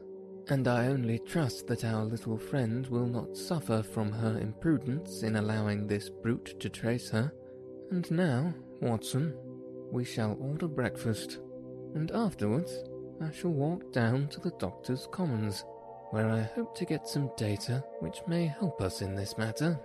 and 0.49 0.69
I 0.69 0.89
only 0.89 1.19
trust 1.19 1.67
that 1.69 1.85
our 1.85 2.05
little 2.05 2.37
friend 2.37 2.87
will 2.89 3.07
not 3.07 3.37
suffer 3.37 3.83
from 3.83 4.13
her 4.13 4.39
imprudence 4.39 5.23
in 5.23 5.37
allowing 5.37 5.87
this 5.87 6.11
brute 6.11 6.59
to 6.61 6.69
trace 6.69 7.09
her. 7.11 7.33
And 7.91 8.11
now, 8.11 8.53
Watson, 8.81 9.35
we 9.91 10.05
shall 10.05 10.37
order 10.41 10.69
breakfast, 10.69 11.39
and 11.95 12.11
afterwards 12.11 12.85
I 13.21 13.31
shall 13.31 13.53
walk 13.53 13.93
down 13.93 14.29
to 14.29 14.41
the 14.41 14.53
doctor's 14.59 15.09
commons, 15.11 15.65
where 16.11 16.29
I 16.29 16.43
hope 16.43 16.77
to 16.77 16.85
get 16.85 17.07
some 17.09 17.31
data 17.37 17.83
which 18.01 18.21
may 18.27 18.47
help 18.47 18.81
us 18.83 19.03
in 19.03 19.15
this 19.15 19.39
matter. 19.39 19.79